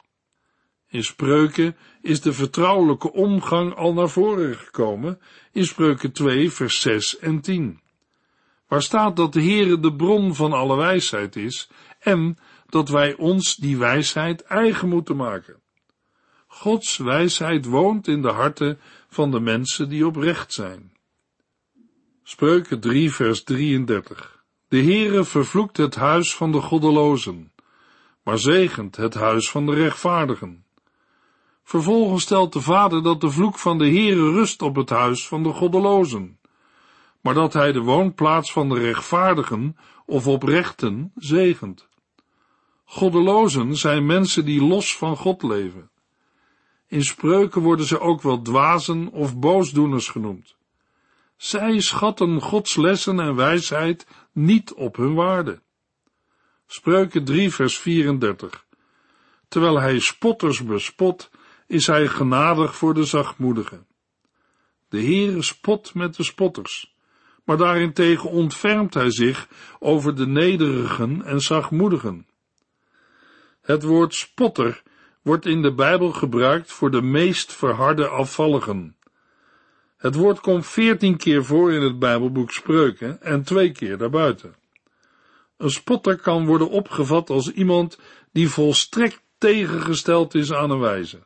In 0.90 1.04
spreuken 1.04 1.76
is 2.02 2.22
de 2.22 2.34
vertrouwelijke 2.34 3.14
omgang 3.14 3.76
al 3.76 3.94
naar 3.94 4.10
voren 4.10 4.56
gekomen 4.56 5.20
in 5.52 5.66
spreuken 5.66 6.12
2 6.12 6.52
vers 6.52 6.82
6 6.82 7.20
en 7.20 7.42
10. 7.42 7.82
Waar 8.68 8.82
staat 8.82 9.16
dat 9.16 9.34
de 9.34 9.42
Heere 9.42 9.80
de 9.80 9.96
bron 9.96 10.36
van 10.36 10.54
alle 10.54 10.76
wijsheid 10.76 11.36
is 11.36 11.70
en 12.00 12.38
dat 12.70 12.90
wij 12.90 13.16
ons 13.16 13.56
die 13.56 13.78
wijsheid 13.78 14.42
eigen 14.42 14.90
moeten 14.90 15.16
maken. 15.16 15.62
Gods 16.48 16.98
wijsheid 16.98 17.66
woont 17.66 18.08
in 18.08 18.22
de 18.22 18.32
harten 18.32 18.80
van 19.10 19.32
de 19.32 19.40
mensen 19.40 19.90
die 19.90 20.06
oprecht 20.06 20.54
zijn. 20.54 20.92
Spreuken 22.24 22.80
3 22.80 23.12
vers 23.14 23.44
33 23.44 24.44
De 24.68 24.82
Heere 24.82 25.24
vervloekt 25.24 25.78
het 25.78 25.96
huis 25.96 26.36
van 26.36 26.52
de 26.52 26.62
goddelozen, 26.62 27.52
maar 28.24 28.38
zegent 28.38 28.96
het 28.96 29.14
huis 29.14 29.50
van 29.50 29.66
de 29.66 29.74
rechtvaardigen. 29.74 30.66
Vervolgens 31.64 32.24
stelt 32.24 32.54
de 32.54 32.62
vader 32.62 33.04
dat 33.04 33.22
de 33.22 33.30
vloek 33.30 33.58
van 33.58 33.78
de 33.78 33.90
Heere 33.90 34.32
rust 34.32 34.62
op 34.62 34.76
het 34.76 34.90
huis 34.90 35.28
van 35.28 35.44
de 35.44 35.54
goddelozen, 35.54 36.37
maar 37.28 37.36
dat 37.36 37.54
hij 37.54 37.72
de 37.72 37.82
woonplaats 37.82 38.52
van 38.52 38.70
de 38.70 38.80
rechtvaardigen 38.80 39.78
of 40.06 40.28
oprechten 40.28 41.12
zegent. 41.16 41.88
Goddelozen 42.86 43.76
zijn 43.76 44.06
mensen 44.06 44.46
die 44.46 44.62
los 44.62 44.98
van 44.98 45.18
God 45.18 45.44
leven. 45.44 45.90
In 46.88 47.04
spreuken 47.04 47.62
worden 47.62 47.86
ze 47.86 48.00
ook 48.00 48.22
wel 48.22 48.42
dwazen 48.42 49.12
of 49.12 49.38
boosdoeners 49.38 50.10
genoemd. 50.10 50.56
Zij 51.38 51.80
schatten 51.80 52.42
Gods 52.42 52.76
lessen 52.76 53.20
en 53.20 53.36
wijsheid 53.36 54.08
niet 54.32 54.74
op 54.74 54.96
hun 54.96 55.14
waarde. 55.14 55.62
Spreuken 56.68 57.26
3 57.26 57.54
vers 57.54 57.78
34 57.78 58.66
Terwijl 59.48 59.80
hij 59.80 60.00
spotters 60.00 60.64
bespot, 60.64 61.30
is 61.68 61.88
hij 61.88 62.08
genadig 62.08 62.76
voor 62.76 62.94
de 62.94 63.04
zachtmoedigen. 63.04 63.88
De 64.90 65.02
Heere 65.02 65.42
spot 65.42 65.94
met 65.94 66.16
de 66.16 66.24
spotters, 66.24 66.96
maar 67.48 67.58
daarentegen 67.58 68.30
ontfermt 68.30 68.94
hij 68.94 69.12
zich 69.12 69.48
over 69.80 70.16
de 70.16 70.28
nederigen 70.28 71.22
en 71.26 71.40
zachtmoedigen. 71.40 72.28
Het 73.62 73.84
woord 73.84 74.14
spotter 74.14 74.84
wordt 75.22 75.46
in 75.46 75.62
de 75.62 75.74
Bijbel 75.74 76.12
gebruikt 76.12 76.72
voor 76.72 76.92
de 76.92 77.02
meest 77.02 77.54
verharde 77.54 78.08
afvalligen. 78.08 78.96
Het 79.98 80.16
woord 80.16 80.40
komt 80.40 80.68
veertien 80.68 81.18
keer 81.18 81.46
voor 81.46 81.74
in 81.74 81.82
het 81.82 82.00
Bijbelboek 82.00 82.52
Spreuken 82.52 83.22
en 83.22 83.44
twee 83.44 83.72
keer 83.72 83.98
daarbuiten. 83.98 84.56
Een 85.58 85.72
spotter 85.72 86.20
kan 86.20 86.46
worden 86.46 86.70
opgevat 86.70 87.30
als 87.30 87.52
iemand 87.52 88.00
die 88.32 88.50
volstrekt 88.50 89.22
tegengesteld 89.38 90.36
is 90.36 90.54
aan 90.54 90.72
een 90.72 90.80
wijze. 90.80 91.20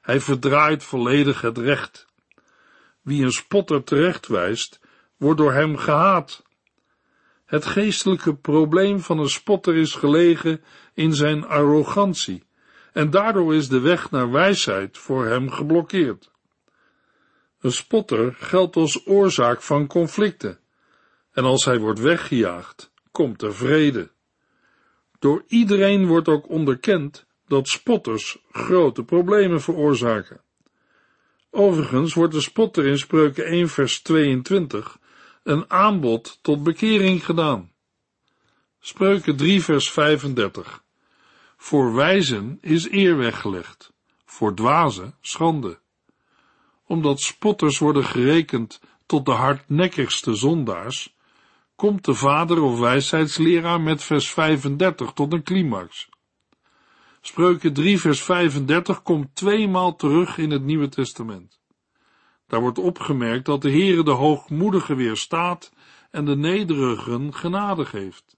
Hij 0.00 0.20
verdraait 0.20 0.84
volledig 0.84 1.40
het 1.40 1.58
recht. 1.58 2.06
Wie 3.02 3.24
een 3.24 3.32
spotter 3.32 3.84
terechtwijst, 3.84 4.79
wordt 5.20 5.38
door 5.38 5.52
hem 5.52 5.76
gehaat. 5.76 6.42
Het 7.44 7.66
geestelijke 7.66 8.34
probleem 8.34 9.00
van 9.00 9.18
een 9.18 9.28
spotter 9.28 9.76
is 9.76 9.94
gelegen 9.94 10.62
in 10.94 11.14
zijn 11.14 11.46
arrogantie 11.46 12.44
en 12.92 13.10
daardoor 13.10 13.54
is 13.54 13.68
de 13.68 13.80
weg 13.80 14.10
naar 14.10 14.30
wijsheid 14.30 14.98
voor 14.98 15.26
hem 15.26 15.50
geblokkeerd. 15.50 16.30
Een 17.60 17.72
spotter 17.72 18.34
geldt 18.34 18.76
als 18.76 19.06
oorzaak 19.06 19.62
van 19.62 19.86
conflicten, 19.86 20.58
en 21.32 21.44
als 21.44 21.64
hij 21.64 21.78
wordt 21.78 22.00
weggejaagd, 22.00 22.92
komt 23.10 23.42
er 23.42 23.54
vrede. 23.54 24.10
Door 25.18 25.44
iedereen 25.46 26.06
wordt 26.06 26.28
ook 26.28 26.48
onderkend 26.48 27.26
dat 27.46 27.68
spotters 27.68 28.42
grote 28.50 29.04
problemen 29.04 29.60
veroorzaken. 29.60 30.40
Overigens 31.50 32.14
wordt 32.14 32.34
de 32.34 32.40
spotter 32.40 32.86
in 32.86 32.98
Spreuken 32.98 33.44
1 33.44 33.68
vers 33.68 34.02
22 34.02 34.98
een 35.42 35.70
aanbod 35.70 36.38
tot 36.42 36.62
bekering 36.62 37.24
gedaan. 37.24 37.72
Spreuken 38.80 39.36
3 39.36 39.62
vers 39.62 39.90
35 39.90 40.84
Voor 41.56 41.94
wijzen 41.94 42.58
is 42.60 42.90
eer 42.90 43.16
weggelegd, 43.16 43.92
voor 44.24 44.54
dwazen 44.54 45.14
schande. 45.20 45.78
Omdat 46.86 47.20
spotters 47.20 47.78
worden 47.78 48.04
gerekend 48.04 48.80
tot 49.06 49.24
de 49.24 49.32
hardnekkigste 49.32 50.34
zondaars, 50.34 51.14
komt 51.76 52.04
de 52.04 52.14
vader 52.14 52.62
of 52.62 52.78
wijsheidsleraar 52.78 53.80
met 53.80 54.02
vers 54.02 54.30
35 54.30 55.12
tot 55.12 55.32
een 55.32 55.42
climax. 55.42 56.08
Spreuken 57.20 57.72
3 57.72 58.00
vers 58.00 58.22
35 58.22 59.02
komt 59.02 59.34
tweemaal 59.34 59.96
terug 59.96 60.38
in 60.38 60.50
het 60.50 60.62
Nieuwe 60.62 60.88
Testament. 60.88 61.59
Daar 62.50 62.60
wordt 62.60 62.78
opgemerkt 62.78 63.44
dat 63.44 63.62
de 63.62 63.70
Heere 63.70 64.02
de 64.02 64.10
hoogmoedigen 64.10 64.96
weerstaat 64.96 65.72
en 66.10 66.24
de 66.24 66.36
nederigen 66.36 67.34
genade 67.34 67.84
geeft. 67.84 68.36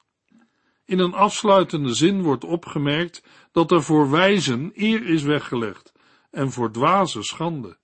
In 0.85 0.99
een 0.99 1.15
afsluitende 1.15 1.95
zin 1.95 2.23
wordt 2.23 2.45
opgemerkt 2.45 3.25
dat 3.53 3.71
er 3.71 3.83
voor 3.83 4.11
wijzen 4.11 4.73
eer 4.75 5.07
is 5.07 5.23
weggelegd 5.23 5.93
en 6.31 6.51
voor 6.51 6.71
dwazen 6.71 7.25
schande. 7.25 7.77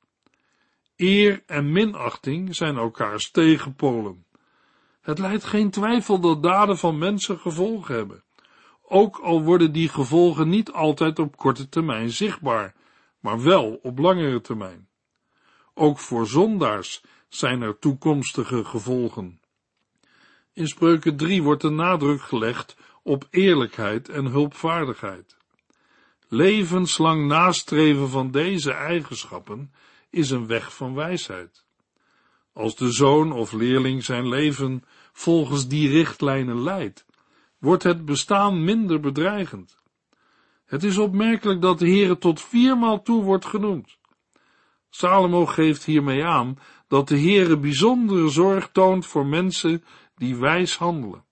Eer 0.96 1.42
en 1.46 1.72
minachting 1.72 2.54
zijn 2.54 2.76
elkaars 2.76 3.30
tegenpolen. 3.30 4.24
Het 5.00 5.18
leidt 5.18 5.44
geen 5.44 5.70
twijfel 5.70 6.20
dat 6.20 6.42
daden 6.42 6.78
van 6.78 6.98
mensen 6.98 7.38
gevolgen 7.38 7.94
hebben, 7.94 8.24
ook 8.82 9.18
al 9.18 9.42
worden 9.42 9.72
die 9.72 9.88
gevolgen 9.88 10.48
niet 10.48 10.72
altijd 10.72 11.18
op 11.18 11.36
korte 11.36 11.68
termijn 11.68 12.10
zichtbaar, 12.10 12.74
maar 13.20 13.42
wel 13.42 13.78
op 13.82 13.98
langere 13.98 14.40
termijn. 14.40 14.88
Ook 15.78 15.98
voor 15.98 16.26
zondaars 16.26 17.02
zijn 17.28 17.62
er 17.62 17.78
toekomstige 17.78 18.64
gevolgen. 18.64 19.40
In 20.52 20.68
Spreuken 20.68 21.16
3 21.16 21.42
wordt 21.42 21.62
de 21.62 21.70
nadruk 21.70 22.22
gelegd 22.22 22.76
op 23.02 23.26
eerlijkheid 23.30 24.08
en 24.08 24.24
hulpvaardigheid. 24.24 25.36
Levenslang 26.28 27.26
nastreven 27.26 28.08
van 28.08 28.30
deze 28.30 28.72
eigenschappen 28.72 29.72
is 30.10 30.30
een 30.30 30.46
weg 30.46 30.74
van 30.74 30.94
wijsheid. 30.94 31.64
Als 32.52 32.76
de 32.76 32.92
zoon 32.92 33.32
of 33.32 33.52
leerling 33.52 34.04
zijn 34.04 34.28
leven 34.28 34.84
volgens 35.12 35.68
die 35.68 35.88
richtlijnen 35.88 36.62
leidt, 36.62 37.06
wordt 37.58 37.82
het 37.82 38.04
bestaan 38.04 38.64
minder 38.64 39.00
bedreigend. 39.00 39.76
Het 40.64 40.84
is 40.84 40.98
opmerkelijk 40.98 41.60
dat 41.60 41.78
de 41.78 41.88
Heere 41.88 42.18
tot 42.18 42.42
viermaal 42.42 43.02
toe 43.02 43.22
wordt 43.22 43.46
genoemd. 43.46 43.97
Salomo 44.90 45.46
geeft 45.46 45.84
hiermee 45.84 46.24
aan 46.24 46.58
dat 46.88 47.08
de 47.08 47.18
Heere 47.18 47.58
bijzondere 47.58 48.28
zorg 48.28 48.68
toont 48.72 49.06
voor 49.06 49.26
mensen 49.26 49.84
die 50.14 50.36
wijs 50.36 50.76
handelen. 50.76 51.24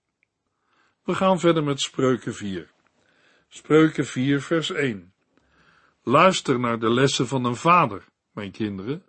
We 1.03 1.15
gaan 1.15 1.39
verder 1.39 1.63
met 1.63 1.81
Spreuken 1.81 2.33
4. 2.35 2.71
Spreuken 3.47 4.05
4 4.05 4.41
vers 4.41 4.71
1. 4.71 5.13
Luister 6.03 6.59
naar 6.59 6.79
de 6.79 6.89
lessen 6.89 7.27
van 7.27 7.45
een 7.45 7.55
vader, 7.55 8.05
mijn 8.31 8.51
kinderen. 8.51 9.03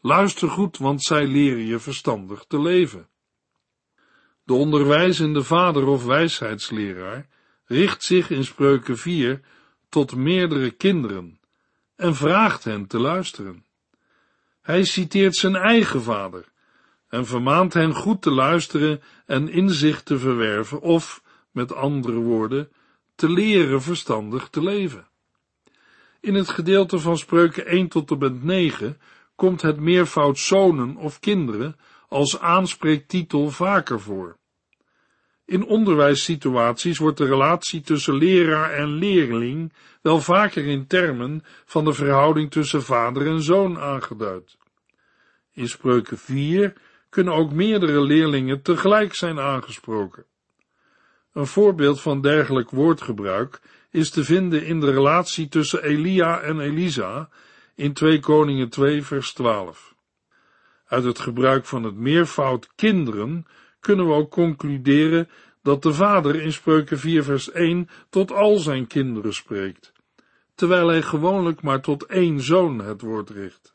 Luister 0.00 0.48
goed, 0.48 0.78
want 0.78 1.02
zij 1.02 1.26
leren 1.26 1.66
je 1.66 1.78
verstandig 1.78 2.44
te 2.44 2.60
leven. 2.60 3.08
De 4.44 4.52
onderwijzende 4.52 5.42
vader 5.42 5.86
of 5.86 6.04
wijsheidsleraar 6.04 7.28
richt 7.64 8.02
zich 8.02 8.30
in 8.30 8.44
Spreuken 8.44 8.98
4 8.98 9.40
tot 9.88 10.16
meerdere 10.16 10.70
kinderen 10.70 11.40
en 11.96 12.14
vraagt 12.14 12.64
hen 12.64 12.86
te 12.86 12.98
luisteren. 12.98 13.64
Hij 14.70 14.84
citeert 14.84 15.36
zijn 15.36 15.56
eigen 15.56 16.02
vader 16.02 16.44
en 17.08 17.26
vermaant 17.26 17.74
hen 17.74 17.94
goed 17.94 18.22
te 18.22 18.30
luisteren 18.30 19.02
en 19.26 19.48
inzicht 19.48 20.04
te 20.04 20.18
verwerven 20.18 20.80
of, 20.80 21.22
met 21.50 21.74
andere 21.74 22.18
woorden, 22.18 22.72
te 23.14 23.28
leren 23.30 23.82
verstandig 23.82 24.48
te 24.48 24.62
leven. 24.62 25.08
In 26.20 26.34
het 26.34 26.48
gedeelte 26.48 26.98
van 26.98 27.18
Spreuken 27.18 27.66
1 27.66 27.88
tot 27.88 28.10
en 28.10 28.18
met 28.18 28.42
9 28.42 29.00
komt 29.34 29.62
het 29.62 29.80
meervoud 29.80 30.38
zonen 30.38 30.96
of 30.96 31.20
kinderen 31.20 31.76
als 32.08 32.38
aanspreektitel 32.38 33.50
vaker 33.50 34.00
voor. 34.00 34.36
In 35.50 35.64
onderwijssituaties 35.64 36.98
wordt 36.98 37.18
de 37.18 37.24
relatie 37.24 37.80
tussen 37.80 38.14
leraar 38.14 38.70
en 38.72 38.88
leerling 38.88 39.72
wel 40.02 40.20
vaker 40.20 40.66
in 40.66 40.86
termen 40.86 41.44
van 41.64 41.84
de 41.84 41.92
verhouding 41.92 42.50
tussen 42.50 42.82
vader 42.82 43.26
en 43.26 43.42
zoon 43.42 43.78
aangeduid. 43.78 44.56
In 45.52 45.68
spreuken 45.68 46.18
4 46.18 46.72
kunnen 47.08 47.34
ook 47.34 47.52
meerdere 47.52 48.00
leerlingen 48.00 48.62
tegelijk 48.62 49.14
zijn 49.14 49.40
aangesproken. 49.40 50.24
Een 51.32 51.46
voorbeeld 51.46 52.00
van 52.00 52.20
dergelijk 52.20 52.70
woordgebruik 52.70 53.60
is 53.90 54.10
te 54.10 54.24
vinden 54.24 54.64
in 54.64 54.80
de 54.80 54.90
relatie 54.90 55.48
tussen 55.48 55.82
Elia 55.82 56.40
en 56.40 56.60
Elisa 56.60 57.28
in 57.74 57.92
2 57.92 58.20
Koningen 58.20 58.68
2 58.68 59.02
vers 59.02 59.32
12. 59.32 59.94
Uit 60.86 61.04
het 61.04 61.18
gebruik 61.18 61.64
van 61.64 61.84
het 61.84 61.94
meervoud 61.94 62.68
kinderen 62.74 63.46
kunnen 63.80 64.06
we 64.06 64.12
ook 64.12 64.30
concluderen 64.30 65.28
dat 65.62 65.82
de 65.82 65.92
vader 65.92 66.42
in 66.42 66.52
Spreuken 66.52 66.98
4 66.98 67.24
vers 67.24 67.50
1 67.50 67.88
tot 68.10 68.32
al 68.32 68.56
zijn 68.56 68.86
kinderen 68.86 69.34
spreekt, 69.34 69.92
terwijl 70.54 70.88
hij 70.88 71.02
gewoonlijk 71.02 71.62
maar 71.62 71.80
tot 71.80 72.04
één 72.04 72.40
zoon 72.40 72.78
het 72.78 73.00
woord 73.00 73.30
richt. 73.30 73.72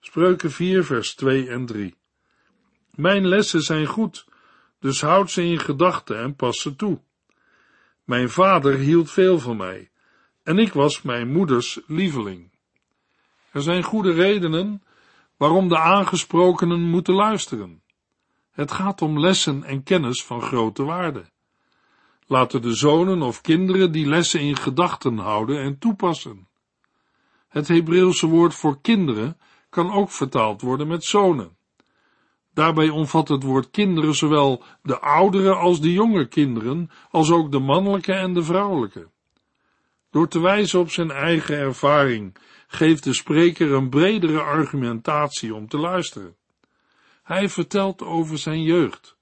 Spreuken 0.00 0.50
4 0.50 0.84
vers 0.84 1.14
2 1.14 1.48
en 1.48 1.66
3 1.66 1.94
Mijn 2.90 3.26
lessen 3.26 3.62
zijn 3.62 3.86
goed, 3.86 4.26
dus 4.78 5.00
houd 5.00 5.30
ze 5.30 5.42
in 5.42 5.58
gedachten 5.58 6.18
en 6.18 6.34
pas 6.34 6.60
ze 6.60 6.76
toe. 6.76 7.00
Mijn 8.04 8.28
vader 8.28 8.74
hield 8.74 9.10
veel 9.10 9.38
van 9.38 9.56
mij, 9.56 9.90
en 10.42 10.58
ik 10.58 10.72
was 10.72 11.02
mijn 11.02 11.32
moeders 11.32 11.80
lieveling. 11.86 12.50
Er 13.50 13.62
zijn 13.62 13.82
goede 13.82 14.12
redenen 14.12 14.82
waarom 15.36 15.68
de 15.68 15.78
aangesprokenen 15.78 16.80
moeten 16.80 17.14
luisteren. 17.14 17.81
Het 18.52 18.72
gaat 18.72 19.02
om 19.02 19.18
lessen 19.18 19.64
en 19.64 19.82
kennis 19.82 20.24
van 20.24 20.42
grote 20.42 20.82
waarde. 20.82 21.24
Laten 22.26 22.62
de 22.62 22.74
zonen 22.74 23.22
of 23.22 23.40
kinderen 23.40 23.92
die 23.92 24.06
lessen 24.06 24.40
in 24.40 24.56
gedachten 24.56 25.18
houden 25.18 25.60
en 25.60 25.78
toepassen. 25.78 26.48
Het 27.48 27.68
Hebreeuwse 27.68 28.26
woord 28.26 28.54
voor 28.54 28.80
kinderen 28.80 29.38
kan 29.70 29.92
ook 29.92 30.10
vertaald 30.10 30.60
worden 30.60 30.86
met 30.86 31.04
zonen. 31.04 31.56
Daarbij 32.54 32.88
omvat 32.88 33.28
het 33.28 33.42
woord 33.42 33.70
kinderen 33.70 34.14
zowel 34.14 34.64
de 34.82 35.00
oudere 35.00 35.54
als 35.54 35.80
de 35.80 35.92
jonge 35.92 36.28
kinderen, 36.28 36.90
als 37.10 37.30
ook 37.30 37.52
de 37.52 37.58
mannelijke 37.58 38.12
en 38.12 38.34
de 38.34 38.42
vrouwelijke. 38.42 39.08
Door 40.10 40.28
te 40.28 40.40
wijzen 40.40 40.80
op 40.80 40.90
zijn 40.90 41.10
eigen 41.10 41.56
ervaring 41.56 42.36
geeft 42.66 43.04
de 43.04 43.12
spreker 43.12 43.72
een 43.72 43.88
bredere 43.88 44.40
argumentatie 44.40 45.54
om 45.54 45.68
te 45.68 45.78
luisteren. 45.78 46.36
Hij 47.22 47.48
vertelt 47.48 48.02
over 48.02 48.38
zijn 48.38 48.62
jeugd. 48.62 49.16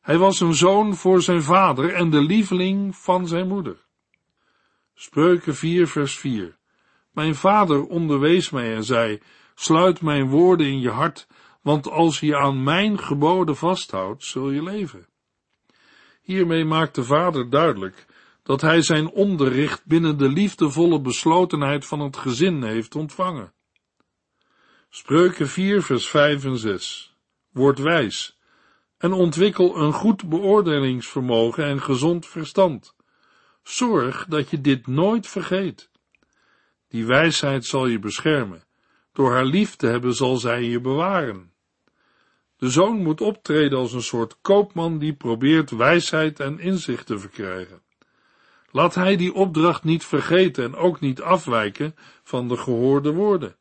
Hij 0.00 0.18
was 0.18 0.40
een 0.40 0.54
zoon 0.54 0.94
voor 0.94 1.22
zijn 1.22 1.42
vader 1.42 1.94
en 1.94 2.10
de 2.10 2.20
lieveling 2.20 2.96
van 2.96 3.28
zijn 3.28 3.48
moeder. 3.48 3.76
Spreuken 4.94 5.54
4 5.54 5.88
vers 5.88 6.18
4 6.18 6.58
Mijn 7.10 7.34
vader 7.34 7.86
onderwees 7.86 8.50
mij 8.50 8.74
en 8.74 8.84
zei, 8.84 9.20
sluit 9.54 10.00
mijn 10.00 10.28
woorden 10.28 10.66
in 10.66 10.80
je 10.80 10.90
hart, 10.90 11.26
want 11.60 11.90
als 11.90 12.20
je 12.20 12.36
aan 12.36 12.62
mijn 12.62 12.98
geboden 12.98 13.56
vasthoudt, 13.56 14.24
zul 14.24 14.50
je 14.50 14.62
leven. 14.62 15.06
Hiermee 16.22 16.64
maakt 16.64 16.94
de 16.94 17.04
vader 17.04 17.50
duidelijk 17.50 18.06
dat 18.42 18.60
hij 18.60 18.82
zijn 18.82 19.10
onderricht 19.10 19.86
binnen 19.86 20.18
de 20.18 20.28
liefdevolle 20.28 21.00
beslotenheid 21.00 21.86
van 21.86 22.00
het 22.00 22.16
gezin 22.16 22.62
heeft 22.62 22.94
ontvangen. 22.94 23.52
Spreuken 24.88 25.48
4 25.48 25.82
vers 25.82 26.08
5 26.08 26.44
en 26.44 26.58
6 26.58 27.11
Word 27.52 27.78
wijs 27.78 28.38
en 28.98 29.12
ontwikkel 29.12 29.76
een 29.76 29.92
goed 29.92 30.28
beoordelingsvermogen 30.28 31.64
en 31.64 31.82
gezond 31.82 32.26
verstand. 32.26 32.94
Zorg 33.62 34.26
dat 34.28 34.50
je 34.50 34.60
dit 34.60 34.86
nooit 34.86 35.26
vergeet. 35.26 35.90
Die 36.88 37.06
wijsheid 37.06 37.64
zal 37.64 37.86
je 37.86 37.98
beschermen. 37.98 38.64
Door 39.12 39.30
haar 39.30 39.44
lief 39.44 39.76
te 39.76 39.86
hebben 39.86 40.14
zal 40.14 40.36
zij 40.36 40.62
je 40.62 40.80
bewaren. 40.80 41.52
De 42.56 42.70
zoon 42.70 43.02
moet 43.02 43.20
optreden 43.20 43.78
als 43.78 43.92
een 43.92 44.02
soort 44.02 44.40
koopman 44.40 44.98
die 44.98 45.14
probeert 45.14 45.70
wijsheid 45.70 46.40
en 46.40 46.58
inzicht 46.58 47.06
te 47.06 47.18
verkrijgen. 47.18 47.82
Laat 48.70 48.94
hij 48.94 49.16
die 49.16 49.34
opdracht 49.34 49.84
niet 49.84 50.04
vergeten 50.04 50.64
en 50.64 50.74
ook 50.74 51.00
niet 51.00 51.20
afwijken 51.20 51.94
van 52.22 52.48
de 52.48 52.56
gehoorde 52.56 53.12
woorden. 53.12 53.56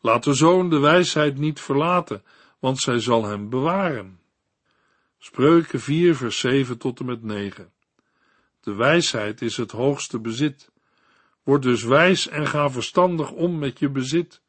Laat 0.00 0.24
de 0.24 0.34
zoon 0.34 0.70
de 0.70 0.78
wijsheid 0.78 1.38
niet 1.38 1.60
verlaten, 1.60 2.22
want 2.64 2.80
zij 2.80 3.00
zal 3.00 3.24
hem 3.24 3.48
bewaren. 3.48 4.20
Spreuken 5.18 5.80
4 5.80 6.16
vers 6.16 6.38
7 6.38 6.78
tot 6.78 7.00
en 7.00 7.06
met 7.06 7.22
9 7.22 7.72
De 8.60 8.74
wijsheid 8.74 9.42
is 9.42 9.56
het 9.56 9.70
hoogste 9.70 10.20
bezit. 10.20 10.70
Word 11.42 11.62
dus 11.62 11.82
wijs 11.82 12.28
en 12.28 12.46
ga 12.46 12.70
verstandig 12.70 13.30
om 13.30 13.58
met 13.58 13.78
je 13.78 13.90
bezit. 13.90 14.42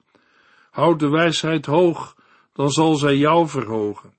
Houd 0.71 0.99
de 0.99 1.09
wijsheid 1.09 1.65
hoog, 1.65 2.15
dan 2.53 2.69
zal 2.69 2.95
zij 2.95 3.17
jou 3.17 3.47
verhogen. 3.47 4.13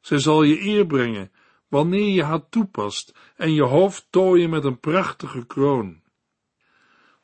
Zij 0.00 0.18
zal 0.18 0.42
je 0.42 0.60
eer 0.60 0.86
brengen, 0.86 1.32
wanneer 1.68 2.14
je 2.14 2.22
haar 2.22 2.48
toepast 2.48 3.18
en 3.36 3.54
je 3.54 3.62
hoofd 3.62 4.06
tooien 4.10 4.50
met 4.50 4.64
een 4.64 4.80
prachtige 4.80 5.46
kroon. 5.46 6.00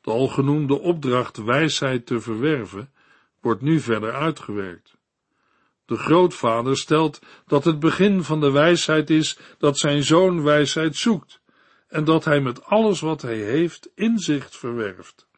De 0.00 0.10
algenoemde 0.10 0.80
opdracht 0.80 1.36
wijsheid 1.36 2.06
te 2.06 2.20
verwerven 2.20 2.92
wordt 3.40 3.60
nu 3.60 3.80
verder 3.80 4.12
uitgewerkt. 4.12 4.94
De 5.86 5.96
grootvader 5.96 6.76
stelt 6.76 7.20
dat 7.46 7.64
het 7.64 7.78
begin 7.78 8.22
van 8.22 8.40
de 8.40 8.50
wijsheid 8.50 9.10
is 9.10 9.38
dat 9.58 9.78
zijn 9.78 10.02
zoon 10.02 10.42
wijsheid 10.42 10.96
zoekt 10.96 11.40
en 11.88 12.04
dat 12.04 12.24
hij 12.24 12.40
met 12.40 12.64
alles 12.64 13.00
wat 13.00 13.22
hij 13.22 13.36
heeft 13.36 13.90
inzicht 13.94 14.56
verwerft. 14.56 15.28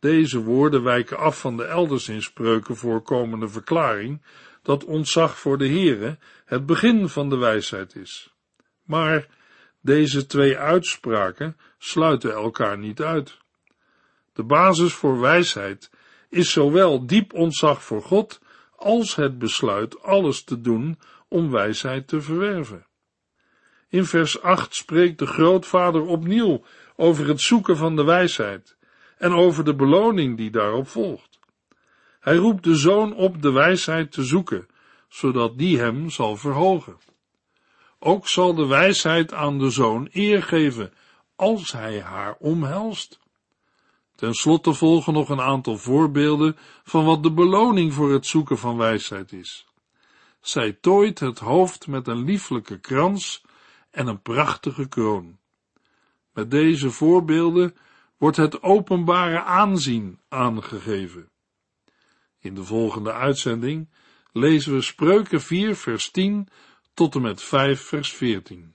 Deze 0.00 0.42
woorden 0.42 0.82
wijken 0.82 1.18
af 1.18 1.40
van 1.40 1.56
de 1.56 1.64
elders 1.64 2.08
in 2.08 2.22
spreuken 2.22 2.76
voorkomende 2.76 3.48
verklaring 3.48 4.22
dat 4.62 4.84
ontzag 4.84 5.38
voor 5.38 5.58
de 5.58 5.68
Heere 5.68 6.18
het 6.44 6.66
begin 6.66 7.08
van 7.08 7.28
de 7.28 7.36
wijsheid 7.36 7.94
is. 7.94 8.34
Maar 8.84 9.26
deze 9.80 10.26
twee 10.26 10.58
uitspraken 10.58 11.56
sluiten 11.78 12.32
elkaar 12.32 12.78
niet 12.78 13.00
uit. 13.00 13.38
De 14.32 14.42
basis 14.42 14.92
voor 14.92 15.20
wijsheid 15.20 15.90
is 16.28 16.52
zowel 16.52 17.06
diep 17.06 17.32
ontzag 17.32 17.82
voor 17.82 18.02
God 18.02 18.40
als 18.76 19.14
het 19.14 19.38
besluit 19.38 20.02
alles 20.02 20.44
te 20.44 20.60
doen 20.60 20.98
om 21.28 21.50
wijsheid 21.50 22.08
te 22.08 22.20
verwerven. 22.20 22.86
In 23.88 24.04
vers 24.04 24.42
8 24.42 24.74
spreekt 24.74 25.18
de 25.18 25.26
grootvader 25.26 26.06
opnieuw 26.06 26.64
over 26.96 27.28
het 27.28 27.40
zoeken 27.40 27.76
van 27.76 27.96
de 27.96 28.04
wijsheid 28.04 28.76
en 29.18 29.32
over 29.32 29.64
de 29.64 29.74
beloning 29.74 30.36
die 30.36 30.50
daarop 30.50 30.88
volgt. 30.88 31.38
Hij 32.20 32.36
roept 32.36 32.64
de 32.64 32.74
zoon 32.74 33.14
op 33.14 33.42
de 33.42 33.52
wijsheid 33.52 34.12
te 34.12 34.24
zoeken, 34.24 34.66
zodat 35.08 35.58
die 35.58 35.78
hem 35.78 36.10
zal 36.10 36.36
verhogen. 36.36 36.96
Ook 37.98 38.28
zal 38.28 38.54
de 38.54 38.66
wijsheid 38.66 39.32
aan 39.32 39.58
de 39.58 39.70
zoon 39.70 40.08
eer 40.12 40.42
geven, 40.42 40.92
als 41.36 41.72
hij 41.72 42.00
haar 42.00 42.36
omhelst. 42.38 43.18
Ten 44.16 44.34
slotte 44.34 44.74
volgen 44.74 45.12
nog 45.12 45.28
een 45.28 45.40
aantal 45.40 45.76
voorbeelden 45.76 46.56
van 46.84 47.04
wat 47.04 47.22
de 47.22 47.32
beloning 47.32 47.92
voor 47.92 48.12
het 48.12 48.26
zoeken 48.26 48.58
van 48.58 48.76
wijsheid 48.76 49.32
is. 49.32 49.66
Zij 50.40 50.72
tooit 50.72 51.18
het 51.18 51.38
hoofd 51.38 51.86
met 51.86 52.06
een 52.06 52.24
lieflijke 52.24 52.78
krans 52.78 53.44
en 53.90 54.06
een 54.06 54.22
prachtige 54.22 54.88
kroon. 54.88 55.38
Met 56.32 56.50
deze 56.50 56.90
voorbeelden 56.90 57.76
wordt 58.16 58.36
het 58.36 58.62
openbare 58.62 59.42
aanzien 59.42 60.20
aangegeven. 60.28 61.30
In 62.38 62.54
de 62.54 62.64
volgende 62.64 63.12
uitzending 63.12 63.88
lezen 64.32 64.74
we 64.74 64.80
Spreuken 64.80 65.40
4 65.40 65.76
vers 65.76 66.10
10 66.10 66.48
tot 66.94 67.14
en 67.14 67.22
met 67.22 67.42
5 67.42 67.80
vers 67.80 68.12
14. 68.12 68.74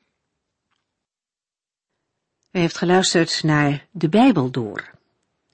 U 2.51 2.59
heeft 2.59 2.77
geluisterd 2.77 3.43
naar 3.43 3.87
De 3.91 4.09
Bijbel 4.09 4.51
Door, 4.51 4.91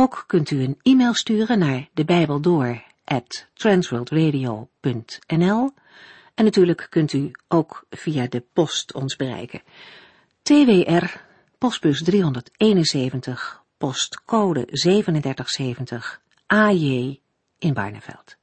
Ook 0.00 0.24
kunt 0.26 0.50
u 0.50 0.62
een 0.62 0.78
e-mail 0.82 1.14
sturen 1.14 1.58
naar 1.58 1.88
de 1.92 2.04
en 6.34 6.44
natuurlijk 6.44 6.86
kunt 6.90 7.12
u 7.12 7.30
ook 7.48 7.84
via 7.90 8.26
de 8.26 8.44
post 8.52 8.94
ons 8.94 9.16
bereiken. 9.16 9.62
TWR, 10.42 11.04
postbus 11.58 12.02
371, 12.02 13.62
postcode 13.78 14.64
3770, 14.64 16.20
AJ 16.46 17.20
in 17.58 17.74
Barneveld. 17.74 18.36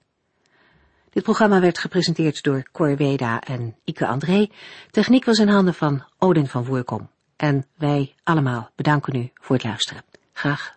Dit 1.09 1.23
programma 1.23 1.59
werd 1.59 1.77
gepresenteerd 1.77 2.43
door 2.43 2.69
Cor 2.71 2.95
Weda 2.95 3.41
en 3.41 3.75
Ike 3.83 4.07
André. 4.07 4.49
Techniek 4.91 5.25
was 5.25 5.39
in 5.39 5.47
handen 5.47 5.73
van 5.73 6.03
Odin 6.17 6.47
van 6.47 6.65
Voerkom. 6.65 7.09
En 7.35 7.65
wij 7.77 8.15
allemaal 8.23 8.69
bedanken 8.75 9.15
u 9.15 9.31
voor 9.33 9.55
het 9.55 9.65
luisteren. 9.65 10.03
Graag 10.33 10.76